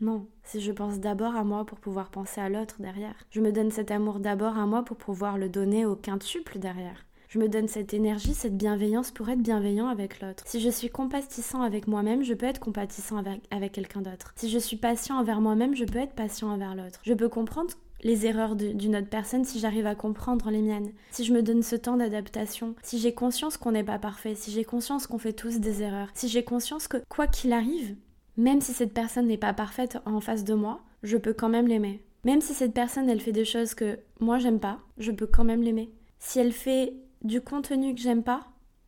Non, 0.00 0.26
si 0.42 0.60
je 0.60 0.72
pense 0.72 0.98
d'abord 1.00 1.36
à 1.36 1.44
moi 1.44 1.66
pour 1.66 1.78
pouvoir 1.78 2.10
penser 2.10 2.40
à 2.40 2.48
l'autre 2.48 2.76
derrière. 2.80 3.14
Je 3.30 3.40
me 3.40 3.52
donne 3.52 3.70
cet 3.70 3.90
amour 3.90 4.20
d'abord 4.20 4.56
à 4.56 4.66
moi 4.66 4.84
pour 4.84 4.96
pouvoir 4.96 5.36
le 5.36 5.50
donner 5.50 5.84
au 5.84 5.94
quintuple 5.94 6.58
derrière. 6.58 7.04
Je 7.28 7.38
me 7.38 7.48
donne 7.48 7.68
cette 7.68 7.94
énergie, 7.94 8.34
cette 8.34 8.56
bienveillance 8.56 9.10
pour 9.10 9.28
être 9.28 9.42
bienveillant 9.42 9.88
avec 9.88 10.20
l'autre. 10.20 10.42
Si 10.46 10.60
je 10.60 10.70
suis 10.70 10.90
compatissant 10.90 11.60
avec 11.60 11.86
moi-même, 11.86 12.24
je 12.24 12.34
peux 12.34 12.46
être 12.46 12.58
compatissant 12.58 13.18
avec, 13.18 13.42
avec 13.50 13.72
quelqu'un 13.72 14.00
d'autre. 14.00 14.32
Si 14.36 14.50
je 14.50 14.58
suis 14.58 14.76
patient 14.78 15.18
envers 15.18 15.42
moi-même, 15.42 15.76
je 15.76 15.84
peux 15.84 15.98
être 15.98 16.14
patient 16.14 16.50
envers 16.50 16.74
l'autre. 16.74 17.00
Je 17.04 17.14
peux 17.14 17.28
comprendre 17.28 17.70
les 18.02 18.26
erreurs 18.26 18.56
d'une 18.56 18.96
autre 18.96 19.08
personne 19.08 19.44
si 19.44 19.58
j'arrive 19.58 19.86
à 19.86 19.94
comprendre 19.94 20.50
les 20.50 20.62
miennes. 20.62 20.92
Si 21.10 21.24
je 21.24 21.32
me 21.32 21.42
donne 21.42 21.62
ce 21.62 21.76
temps 21.76 21.96
d'adaptation, 21.96 22.74
si 22.82 22.98
j'ai 22.98 23.14
conscience 23.14 23.56
qu'on 23.56 23.72
n'est 23.72 23.84
pas 23.84 23.98
parfait, 23.98 24.34
si 24.34 24.50
j'ai 24.50 24.64
conscience 24.64 25.06
qu'on 25.06 25.18
fait 25.18 25.32
tous 25.32 25.60
des 25.60 25.82
erreurs, 25.82 26.10
si 26.14 26.28
j'ai 26.28 26.44
conscience 26.44 26.88
que 26.88 26.98
quoi 27.08 27.26
qu'il 27.26 27.52
arrive, 27.52 27.96
même 28.36 28.60
si 28.60 28.72
cette 28.72 28.94
personne 28.94 29.26
n'est 29.26 29.36
pas 29.36 29.52
parfaite 29.52 29.98
en 30.04 30.20
face 30.20 30.44
de 30.44 30.54
moi, 30.54 30.80
je 31.02 31.16
peux 31.16 31.32
quand 31.32 31.48
même 31.48 31.68
l'aimer. 31.68 32.02
Même 32.24 32.40
si 32.40 32.54
cette 32.54 32.74
personne 32.74 33.08
elle 33.08 33.20
fait 33.20 33.32
des 33.32 33.44
choses 33.44 33.74
que 33.74 33.98
moi 34.20 34.38
j'aime 34.38 34.60
pas, 34.60 34.78
je 34.98 35.12
peux 35.12 35.26
quand 35.26 35.44
même 35.44 35.62
l'aimer. 35.62 35.92
Si 36.18 36.38
elle 36.38 36.52
fait 36.52 36.94
du 37.22 37.40
contenu 37.40 37.94
que 37.94 38.00
j'aime 38.00 38.22
pas, 38.22 38.46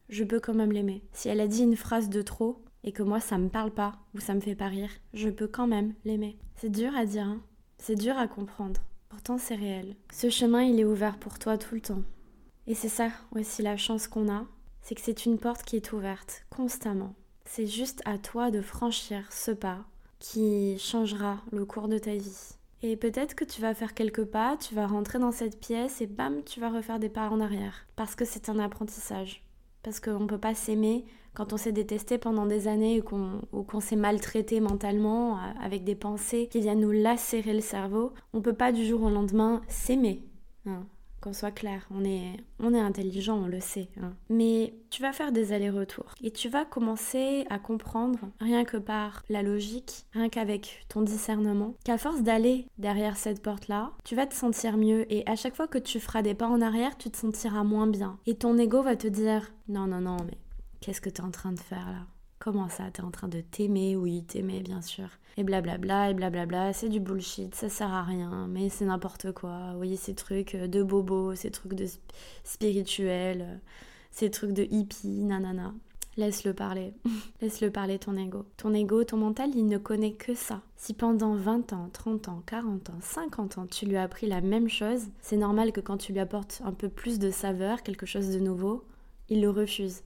je 0.08 0.24
peux 0.24 0.40
quand 0.40 0.54
même 0.54 0.72
l'aimer. 0.72 1.02
Si 1.12 1.28
elle 1.28 1.40
a 1.40 1.48
dit 1.48 1.62
une 1.62 1.76
phrase 1.76 2.08
de 2.08 2.22
trop 2.22 2.62
et 2.84 2.92
que 2.92 3.02
moi 3.02 3.20
ça 3.20 3.38
me 3.38 3.48
parle 3.48 3.72
pas 3.72 3.96
ou 4.14 4.20
ça 4.20 4.34
me 4.34 4.40
fait 4.40 4.54
pas 4.54 4.68
rire, 4.68 4.90
je 5.14 5.30
peux 5.30 5.48
quand 5.48 5.66
même 5.66 5.94
l'aimer. 6.04 6.36
C'est 6.56 6.70
dur 6.70 6.94
à 6.96 7.06
dire, 7.06 7.24
hein 7.24 7.40
c'est 7.78 7.96
dur 7.96 8.16
à 8.16 8.28
comprendre. 8.28 8.80
Pourtant 9.14 9.38
c'est 9.38 9.54
réel. 9.54 9.94
Ce 10.12 10.28
chemin 10.28 10.62
il 10.62 10.80
est 10.80 10.84
ouvert 10.84 11.18
pour 11.18 11.38
toi 11.38 11.56
tout 11.56 11.76
le 11.76 11.80
temps. 11.80 12.02
Et 12.66 12.74
c'est 12.74 12.88
ça 12.88 13.10
aussi 13.32 13.62
la 13.62 13.76
chance 13.76 14.08
qu'on 14.08 14.28
a, 14.28 14.44
c'est 14.82 14.96
que 14.96 15.00
c'est 15.00 15.24
une 15.24 15.38
porte 15.38 15.62
qui 15.62 15.76
est 15.76 15.92
ouverte 15.92 16.44
constamment. 16.50 17.14
C'est 17.44 17.68
juste 17.68 18.02
à 18.06 18.18
toi 18.18 18.50
de 18.50 18.60
franchir 18.60 19.32
ce 19.32 19.52
pas 19.52 19.84
qui 20.18 20.76
changera 20.80 21.40
le 21.52 21.64
cours 21.64 21.86
de 21.86 21.98
ta 21.98 22.16
vie. 22.16 22.56
Et 22.82 22.96
peut-être 22.96 23.36
que 23.36 23.44
tu 23.44 23.60
vas 23.60 23.72
faire 23.72 23.94
quelques 23.94 24.24
pas, 24.24 24.56
tu 24.56 24.74
vas 24.74 24.88
rentrer 24.88 25.20
dans 25.20 25.30
cette 25.30 25.60
pièce 25.60 26.00
et 26.00 26.08
bam, 26.08 26.42
tu 26.42 26.58
vas 26.58 26.70
refaire 26.70 26.98
des 26.98 27.08
pas 27.08 27.30
en 27.30 27.40
arrière. 27.40 27.86
Parce 27.94 28.16
que 28.16 28.24
c'est 28.24 28.48
un 28.48 28.58
apprentissage. 28.58 29.44
Parce 29.84 30.00
qu'on 30.00 30.20
ne 30.20 30.26
peut 30.26 30.38
pas 30.38 30.56
s'aimer 30.56 31.04
quand 31.34 31.52
on 31.52 31.56
s'est 31.56 31.72
détesté 31.72 32.18
pendant 32.18 32.46
des 32.46 32.68
années 32.68 33.02
ou 33.52 33.62
qu'on 33.62 33.80
s'est 33.80 33.96
maltraité 33.96 34.60
mentalement 34.60 35.36
euh, 35.36 35.40
avec 35.62 35.84
des 35.84 35.94
pensées 35.94 36.48
qui 36.50 36.60
viennent 36.60 36.80
nous 36.80 36.92
lacérer 36.92 37.52
le 37.52 37.60
cerveau. 37.60 38.12
On 38.32 38.40
peut 38.40 38.52
pas 38.52 38.72
du 38.72 38.84
jour 38.86 39.02
au 39.02 39.10
lendemain 39.10 39.60
s'aimer. 39.68 40.22
Hein 40.66 40.86
qu'on 41.24 41.32
soit 41.32 41.50
clair, 41.50 41.88
on 41.90 42.04
est, 42.04 42.36
on 42.60 42.74
est 42.74 42.80
intelligent, 42.80 43.38
on 43.38 43.46
le 43.46 43.60
sait. 43.60 43.88
Hein. 44.02 44.12
Mais 44.28 44.74
tu 44.90 45.00
vas 45.00 45.14
faire 45.14 45.32
des 45.32 45.54
allers-retours 45.54 46.14
et 46.22 46.30
tu 46.30 46.50
vas 46.50 46.66
commencer 46.66 47.46
à 47.48 47.58
comprendre, 47.58 48.18
rien 48.40 48.64
que 48.64 48.76
par 48.76 49.22
la 49.30 49.42
logique, 49.42 50.04
rien 50.12 50.28
qu'avec 50.28 50.84
ton 50.90 51.00
discernement, 51.00 51.76
qu'à 51.82 51.96
force 51.96 52.22
d'aller 52.22 52.66
derrière 52.76 53.16
cette 53.16 53.42
porte-là, 53.42 53.92
tu 54.04 54.14
vas 54.14 54.26
te 54.26 54.34
sentir 54.34 54.76
mieux 54.76 55.10
et 55.10 55.26
à 55.26 55.34
chaque 55.34 55.56
fois 55.56 55.66
que 55.66 55.78
tu 55.78 55.98
feras 55.98 56.20
des 56.20 56.34
pas 56.34 56.48
en 56.48 56.60
arrière, 56.60 56.98
tu 56.98 57.10
te 57.10 57.16
sentiras 57.16 57.64
moins 57.64 57.86
bien. 57.86 58.18
Et 58.26 58.34
ton 58.34 58.58
ego 58.58 58.82
va 58.82 58.94
te 58.94 59.08
dire 59.08 59.50
non, 59.66 59.86
non, 59.86 60.02
non, 60.02 60.18
mais 60.26 60.36
qu'est-ce 60.84 61.00
que 61.00 61.08
tu 61.08 61.22
es 61.22 61.24
en 61.24 61.30
train 61.30 61.52
de 61.52 61.60
faire 61.60 61.86
là? 61.86 62.06
Comment 62.38 62.68
ça? 62.68 62.90
T'es 62.92 63.00
en 63.00 63.10
train 63.10 63.28
de 63.28 63.40
t'aimer? 63.40 63.96
Oui, 63.96 64.22
t'aimer, 64.24 64.60
bien 64.60 64.82
sûr. 64.82 65.08
Et 65.38 65.42
blablabla, 65.42 66.10
et 66.10 66.14
blablabla, 66.14 66.74
c'est 66.74 66.90
du 66.90 67.00
bullshit, 67.00 67.54
ça 67.54 67.70
sert 67.70 67.90
à 67.90 68.02
rien, 68.02 68.46
mais 68.50 68.68
c'est 68.68 68.84
n'importe 68.84 69.32
quoi. 69.32 69.72
Oui, 69.78 69.96
ces 69.96 70.14
trucs 70.14 70.54
de 70.54 70.82
bobo, 70.82 71.34
ces 71.34 71.50
trucs 71.50 71.72
de 71.72 71.86
spirituel, 72.44 73.60
ces 74.10 74.30
trucs 74.30 74.52
de 74.52 74.64
hippie, 74.70 75.24
nanana. 75.24 75.72
Laisse-le 76.18 76.52
parler. 76.52 76.92
Laisse-le 77.40 77.70
parler 77.70 77.98
ton 77.98 78.14
ego. 78.18 78.44
Ton 78.58 78.74
ego, 78.74 79.04
ton 79.04 79.16
mental, 79.16 79.50
il 79.54 79.66
ne 79.66 79.78
connaît 79.78 80.12
que 80.12 80.34
ça. 80.34 80.60
Si 80.76 80.92
pendant 80.92 81.34
20 81.34 81.72
ans, 81.72 81.88
30 81.94 82.28
ans, 82.28 82.42
40 82.44 82.90
ans, 82.90 82.98
50 83.00 83.56
ans, 83.58 83.66
tu 83.66 83.86
lui 83.86 83.96
as 83.96 84.02
appris 84.02 84.26
la 84.26 84.42
même 84.42 84.68
chose, 84.68 85.06
c'est 85.22 85.38
normal 85.38 85.72
que 85.72 85.80
quand 85.80 85.96
tu 85.96 86.12
lui 86.12 86.20
apportes 86.20 86.60
un 86.62 86.72
peu 86.72 86.90
plus 86.90 87.18
de 87.18 87.30
saveur, 87.30 87.82
quelque 87.82 88.04
chose 88.04 88.28
de 88.30 88.38
nouveau, 88.38 88.84
il 89.30 89.40
le 89.40 89.48
refuse. 89.48 90.02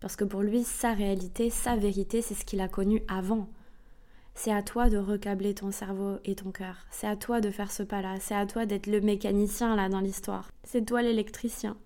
Parce 0.00 0.16
que 0.16 0.24
pour 0.24 0.40
lui, 0.40 0.64
sa 0.64 0.92
réalité, 0.92 1.50
sa 1.50 1.76
vérité, 1.76 2.22
c'est 2.22 2.34
ce 2.34 2.44
qu'il 2.44 2.60
a 2.60 2.68
connu 2.68 3.02
avant. 3.06 3.48
C'est 4.34 4.52
à 4.52 4.62
toi 4.62 4.88
de 4.88 4.96
recabler 4.96 5.54
ton 5.54 5.70
cerveau 5.70 6.16
et 6.24 6.34
ton 6.34 6.50
cœur. 6.50 6.86
C'est 6.90 7.06
à 7.06 7.16
toi 7.16 7.42
de 7.42 7.50
faire 7.50 7.70
ce 7.70 7.82
pas-là. 7.82 8.18
C'est 8.20 8.34
à 8.34 8.46
toi 8.46 8.64
d'être 8.64 8.86
le 8.86 9.02
mécanicien 9.02 9.76
là 9.76 9.90
dans 9.90 10.00
l'histoire. 10.00 10.50
C'est 10.64 10.86
toi 10.86 11.02
l'électricien. 11.02 11.76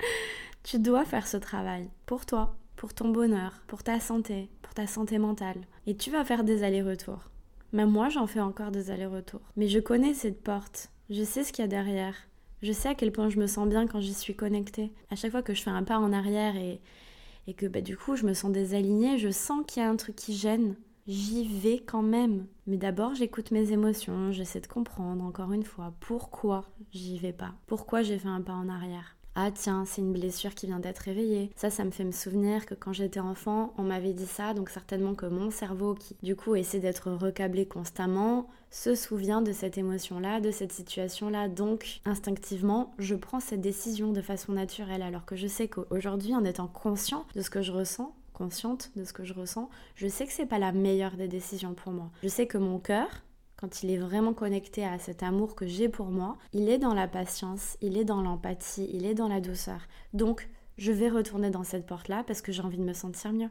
tu 0.64 0.80
dois 0.80 1.04
faire 1.04 1.28
ce 1.28 1.36
travail 1.36 1.88
pour 2.06 2.26
toi, 2.26 2.56
pour 2.74 2.92
ton 2.92 3.10
bonheur, 3.10 3.62
pour 3.68 3.84
ta 3.84 4.00
santé, 4.00 4.50
pour 4.62 4.74
ta 4.74 4.88
santé 4.88 5.18
mentale. 5.18 5.60
Et 5.86 5.96
tu 5.96 6.10
vas 6.10 6.24
faire 6.24 6.42
des 6.42 6.64
allers-retours. 6.64 7.30
Même 7.72 7.90
moi, 7.90 8.08
j'en 8.08 8.26
fais 8.26 8.40
encore 8.40 8.72
des 8.72 8.90
allers-retours. 8.90 9.52
Mais 9.56 9.68
je 9.68 9.78
connais 9.78 10.14
cette 10.14 10.42
porte. 10.42 10.90
Je 11.08 11.22
sais 11.22 11.44
ce 11.44 11.52
qu'il 11.52 11.62
y 11.62 11.66
a 11.66 11.68
derrière. 11.68 12.16
Je 12.62 12.72
sais 12.72 12.88
à 12.88 12.94
quel 12.96 13.12
point 13.12 13.28
je 13.28 13.38
me 13.38 13.46
sens 13.46 13.68
bien 13.68 13.86
quand 13.86 14.00
j'y 14.00 14.14
suis 14.14 14.34
connectée. 14.34 14.92
À 15.10 15.14
chaque 15.14 15.30
fois 15.30 15.42
que 15.42 15.54
je 15.54 15.62
fais 15.62 15.70
un 15.70 15.84
pas 15.84 15.98
en 15.98 16.12
arrière 16.12 16.56
et, 16.56 16.80
et 17.46 17.54
que 17.54 17.66
bah, 17.66 17.80
du 17.80 17.96
coup 17.96 18.16
je 18.16 18.26
me 18.26 18.34
sens 18.34 18.52
désalignée, 18.52 19.18
je 19.18 19.30
sens 19.30 19.64
qu'il 19.66 19.82
y 19.82 19.86
a 19.86 19.88
un 19.88 19.96
truc 19.96 20.16
qui 20.16 20.34
gêne, 20.34 20.76
j'y 21.06 21.46
vais 21.46 21.78
quand 21.78 22.02
même. 22.02 22.46
Mais 22.66 22.76
d'abord 22.76 23.14
j'écoute 23.14 23.50
mes 23.50 23.72
émotions, 23.72 24.32
j'essaie 24.32 24.60
de 24.60 24.66
comprendre 24.66 25.24
encore 25.24 25.52
une 25.52 25.64
fois 25.64 25.94
pourquoi 26.00 26.64
j'y 26.92 27.18
vais 27.18 27.32
pas, 27.32 27.54
pourquoi 27.66 28.02
j'ai 28.02 28.18
fait 28.18 28.28
un 28.28 28.42
pas 28.42 28.54
en 28.54 28.68
arrière. 28.68 29.15
Ah 29.38 29.50
tiens, 29.50 29.84
c'est 29.84 30.00
une 30.00 30.14
blessure 30.14 30.54
qui 30.54 30.64
vient 30.64 30.78
d'être 30.78 31.00
réveillée. 31.00 31.50
Ça, 31.56 31.68
ça 31.68 31.84
me 31.84 31.90
fait 31.90 32.04
me 32.04 32.10
souvenir 32.10 32.64
que 32.64 32.72
quand 32.72 32.94
j'étais 32.94 33.20
enfant, 33.20 33.74
on 33.76 33.82
m'avait 33.82 34.14
dit 34.14 34.26
ça, 34.26 34.54
donc 34.54 34.70
certainement 34.70 35.14
que 35.14 35.26
mon 35.26 35.50
cerveau, 35.50 35.94
qui 35.94 36.16
du 36.22 36.34
coup 36.34 36.56
essaie 36.56 36.78
d'être 36.78 37.10
recablé 37.10 37.66
constamment, 37.66 38.48
se 38.70 38.94
souvient 38.94 39.42
de 39.42 39.52
cette 39.52 39.76
émotion-là, 39.76 40.40
de 40.40 40.50
cette 40.50 40.72
situation-là. 40.72 41.48
Donc, 41.48 42.00
instinctivement, 42.06 42.94
je 42.98 43.14
prends 43.14 43.40
cette 43.40 43.60
décision 43.60 44.10
de 44.10 44.22
façon 44.22 44.52
naturelle, 44.52 45.02
alors 45.02 45.26
que 45.26 45.36
je 45.36 45.48
sais 45.48 45.68
qu'aujourd'hui, 45.68 46.34
en 46.34 46.42
étant 46.42 46.66
conscient 46.66 47.26
de 47.34 47.42
ce 47.42 47.50
que 47.50 47.60
je 47.60 47.72
ressens, 47.72 48.14
consciente 48.32 48.90
de 48.96 49.04
ce 49.04 49.12
que 49.12 49.24
je 49.24 49.34
ressens, 49.34 49.68
je 49.96 50.08
sais 50.08 50.26
que 50.26 50.32
c'est 50.32 50.46
pas 50.46 50.58
la 50.58 50.72
meilleure 50.72 51.18
des 51.18 51.28
décisions 51.28 51.74
pour 51.74 51.92
moi. 51.92 52.10
Je 52.22 52.28
sais 52.28 52.46
que 52.46 52.56
mon 52.56 52.78
cœur, 52.78 53.08
quand 53.56 53.82
il 53.82 53.90
est 53.90 53.98
vraiment 53.98 54.34
connecté 54.34 54.84
à 54.84 54.98
cet 54.98 55.22
amour 55.22 55.54
que 55.54 55.66
j'ai 55.66 55.88
pour 55.88 56.06
moi, 56.06 56.36
il 56.52 56.68
est 56.68 56.78
dans 56.78 56.94
la 56.94 57.08
patience, 57.08 57.76
il 57.80 57.96
est 57.96 58.04
dans 58.04 58.22
l'empathie, 58.22 58.88
il 58.92 59.06
est 59.06 59.14
dans 59.14 59.28
la 59.28 59.40
douceur. 59.40 59.80
Donc, 60.12 60.48
je 60.78 60.92
vais 60.92 61.08
retourner 61.08 61.50
dans 61.50 61.64
cette 61.64 61.86
porte-là 61.86 62.22
parce 62.26 62.42
que 62.42 62.52
j'ai 62.52 62.62
envie 62.62 62.76
de 62.76 62.82
me 62.82 62.92
sentir 62.92 63.32
mieux. 63.32 63.48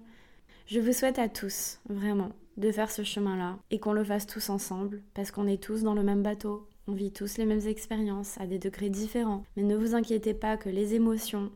Je 0.67 0.79
vous 0.79 0.93
souhaite 0.93 1.19
à 1.19 1.29
tous, 1.29 1.79
vraiment, 1.89 2.29
de 2.57 2.71
faire 2.71 2.91
ce 2.91 3.03
chemin-là 3.03 3.57
et 3.71 3.79
qu'on 3.79 3.93
le 3.93 4.03
fasse 4.03 4.27
tous 4.27 4.49
ensemble 4.49 5.01
parce 5.13 5.31
qu'on 5.31 5.47
est 5.47 5.61
tous 5.61 5.83
dans 5.83 5.93
le 5.93 6.03
même 6.03 6.23
bateau. 6.23 6.67
On 6.87 6.93
vit 6.93 7.11
tous 7.11 7.37
les 7.37 7.45
mêmes 7.45 7.65
expériences 7.67 8.39
à 8.39 8.45
des 8.45 8.59
degrés 8.59 8.89
différents. 8.89 9.43
Mais 9.55 9.63
ne 9.63 9.75
vous 9.75 9.95
inquiétez 9.95 10.35
pas 10.35 10.57
que 10.57 10.69
les 10.69 10.93
émotions, 10.93 11.51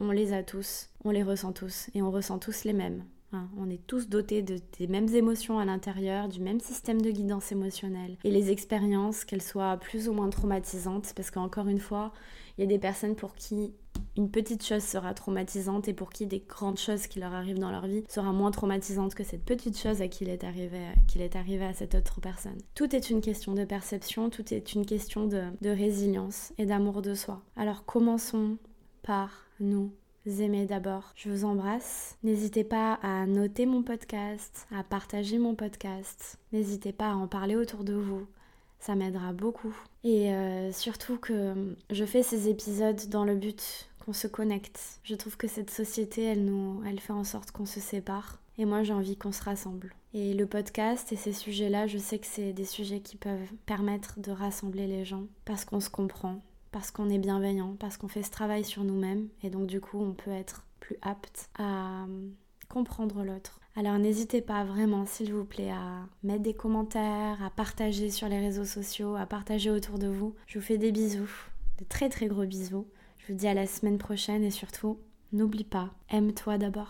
on 0.00 0.10
les 0.10 0.32
a 0.32 0.42
tous, 0.42 0.88
on 1.04 1.10
les 1.10 1.22
ressent 1.22 1.52
tous 1.52 1.90
et 1.94 2.00
on 2.00 2.10
ressent 2.10 2.38
tous 2.38 2.64
les 2.64 2.72
mêmes. 2.72 3.04
Hein, 3.32 3.48
on 3.56 3.70
est 3.70 3.86
tous 3.86 4.08
dotés 4.08 4.42
de, 4.42 4.56
des 4.78 4.88
mêmes 4.88 5.08
émotions 5.14 5.58
à 5.58 5.64
l'intérieur, 5.64 6.28
du 6.28 6.40
même 6.40 6.60
système 6.60 7.00
de 7.00 7.10
guidance 7.10 7.52
émotionnelle. 7.52 8.16
Et 8.24 8.30
les 8.30 8.50
expériences, 8.50 9.24
qu'elles 9.24 9.42
soient 9.42 9.76
plus 9.76 10.08
ou 10.08 10.12
moins 10.12 10.30
traumatisantes, 10.30 11.12
parce 11.14 11.30
qu'encore 11.30 11.68
une 11.68 11.78
fois, 11.78 12.12
il 12.58 12.62
y 12.62 12.64
a 12.64 12.66
des 12.66 12.78
personnes 12.78 13.14
pour 13.14 13.34
qui 13.34 13.72
une 14.16 14.30
petite 14.30 14.64
chose 14.64 14.82
sera 14.82 15.14
traumatisante 15.14 15.88
et 15.88 15.94
pour 15.94 16.10
qui 16.10 16.26
des 16.26 16.40
grandes 16.40 16.78
choses 16.78 17.06
qui 17.06 17.20
leur 17.20 17.32
arrivent 17.32 17.58
dans 17.58 17.70
leur 17.70 17.86
vie 17.86 18.04
sera 18.08 18.32
moins 18.32 18.50
traumatisante 18.50 19.14
que 19.14 19.24
cette 19.24 19.44
petite 19.44 19.78
chose 19.78 20.02
à 20.02 20.08
qui 20.08 20.24
il 20.24 20.30
est 20.30 20.44
arrivé, 20.44 20.80
qu'il 21.08 21.22
est 21.22 21.36
arrivé 21.36 21.64
à 21.64 21.74
cette 21.74 21.94
autre 21.94 22.20
personne. 22.20 22.58
Tout 22.74 22.94
est 22.94 23.10
une 23.10 23.20
question 23.20 23.54
de 23.54 23.64
perception, 23.64 24.30
tout 24.30 24.52
est 24.52 24.74
une 24.74 24.86
question 24.86 25.26
de 25.26 25.68
résilience 25.68 26.52
et 26.58 26.66
d'amour 26.66 27.02
de 27.02 27.14
soi. 27.14 27.42
Alors 27.56 27.84
commençons 27.84 28.58
par 29.02 29.46
nous 29.60 29.92
aimer 30.26 30.66
d'abord. 30.66 31.12
Je 31.16 31.30
vous 31.30 31.44
embrasse. 31.44 32.16
N'hésitez 32.22 32.64
pas 32.64 32.94
à 33.02 33.26
noter 33.26 33.66
mon 33.66 33.82
podcast, 33.82 34.66
à 34.74 34.84
partager 34.84 35.38
mon 35.38 35.54
podcast. 35.54 36.38
N'hésitez 36.52 36.92
pas 36.92 37.10
à 37.10 37.14
en 37.14 37.26
parler 37.26 37.56
autour 37.56 37.84
de 37.84 37.94
vous. 37.94 38.26
Ça 38.78 38.94
m'aidera 38.94 39.32
beaucoup. 39.32 39.74
Et 40.04 40.32
euh, 40.32 40.72
surtout 40.72 41.18
que 41.18 41.74
je 41.90 42.04
fais 42.04 42.22
ces 42.22 42.48
épisodes 42.48 43.08
dans 43.08 43.24
le 43.24 43.34
but 43.34 43.90
qu'on 44.04 44.12
se 44.12 44.26
connecte. 44.26 45.00
Je 45.04 45.14
trouve 45.14 45.36
que 45.36 45.48
cette 45.48 45.70
société, 45.70 46.24
elle 46.24 46.44
nous, 46.44 46.82
elle 46.86 47.00
fait 47.00 47.12
en 47.12 47.24
sorte 47.24 47.50
qu'on 47.50 47.66
se 47.66 47.80
sépare. 47.80 48.40
Et 48.58 48.64
moi, 48.64 48.82
j'ai 48.82 48.92
envie 48.92 49.16
qu'on 49.16 49.32
se 49.32 49.42
rassemble. 49.42 49.94
Et 50.12 50.34
le 50.34 50.46
podcast 50.46 51.12
et 51.12 51.16
ces 51.16 51.32
sujets-là, 51.32 51.86
je 51.86 51.98
sais 51.98 52.18
que 52.18 52.26
c'est 52.26 52.52
des 52.52 52.64
sujets 52.64 53.00
qui 53.00 53.16
peuvent 53.16 53.52
permettre 53.64 54.18
de 54.18 54.32
rassembler 54.32 54.86
les 54.86 55.04
gens 55.04 55.24
parce 55.44 55.64
qu'on 55.64 55.80
se 55.80 55.88
comprend, 55.88 56.42
parce 56.72 56.90
qu'on 56.90 57.10
est 57.10 57.18
bienveillant, 57.18 57.76
parce 57.78 57.96
qu'on 57.96 58.08
fait 58.08 58.22
ce 58.22 58.30
travail 58.30 58.64
sur 58.64 58.84
nous-mêmes 58.84 59.28
et 59.42 59.50
donc 59.50 59.66
du 59.66 59.80
coup 59.80 60.00
on 60.00 60.12
peut 60.12 60.30
être 60.30 60.64
plus 60.80 60.96
apte 61.02 61.50
à 61.58 62.04
euh, 62.04 62.28
comprendre 62.68 63.24
l'autre. 63.24 63.60
Alors 63.76 63.98
n'hésitez 63.98 64.40
pas 64.40 64.64
vraiment 64.64 65.06
s'il 65.06 65.32
vous 65.32 65.44
plaît 65.44 65.70
à 65.70 66.06
mettre 66.22 66.42
des 66.42 66.54
commentaires, 66.54 67.42
à 67.42 67.50
partager 67.50 68.10
sur 68.10 68.28
les 68.28 68.38
réseaux 68.38 68.64
sociaux, 68.64 69.14
à 69.16 69.26
partager 69.26 69.70
autour 69.70 69.98
de 69.98 70.08
vous. 70.08 70.34
Je 70.46 70.58
vous 70.58 70.64
fais 70.64 70.78
des 70.78 70.92
bisous, 70.92 71.30
de 71.78 71.84
très 71.84 72.08
très 72.08 72.26
gros 72.26 72.44
bisous. 72.44 72.86
Je 73.18 73.32
vous 73.32 73.38
dis 73.38 73.46
à 73.46 73.54
la 73.54 73.66
semaine 73.66 73.98
prochaine 73.98 74.42
et 74.42 74.50
surtout, 74.50 74.98
n'oublie 75.32 75.64
pas, 75.64 75.90
aime-toi 76.08 76.58
d'abord. 76.58 76.88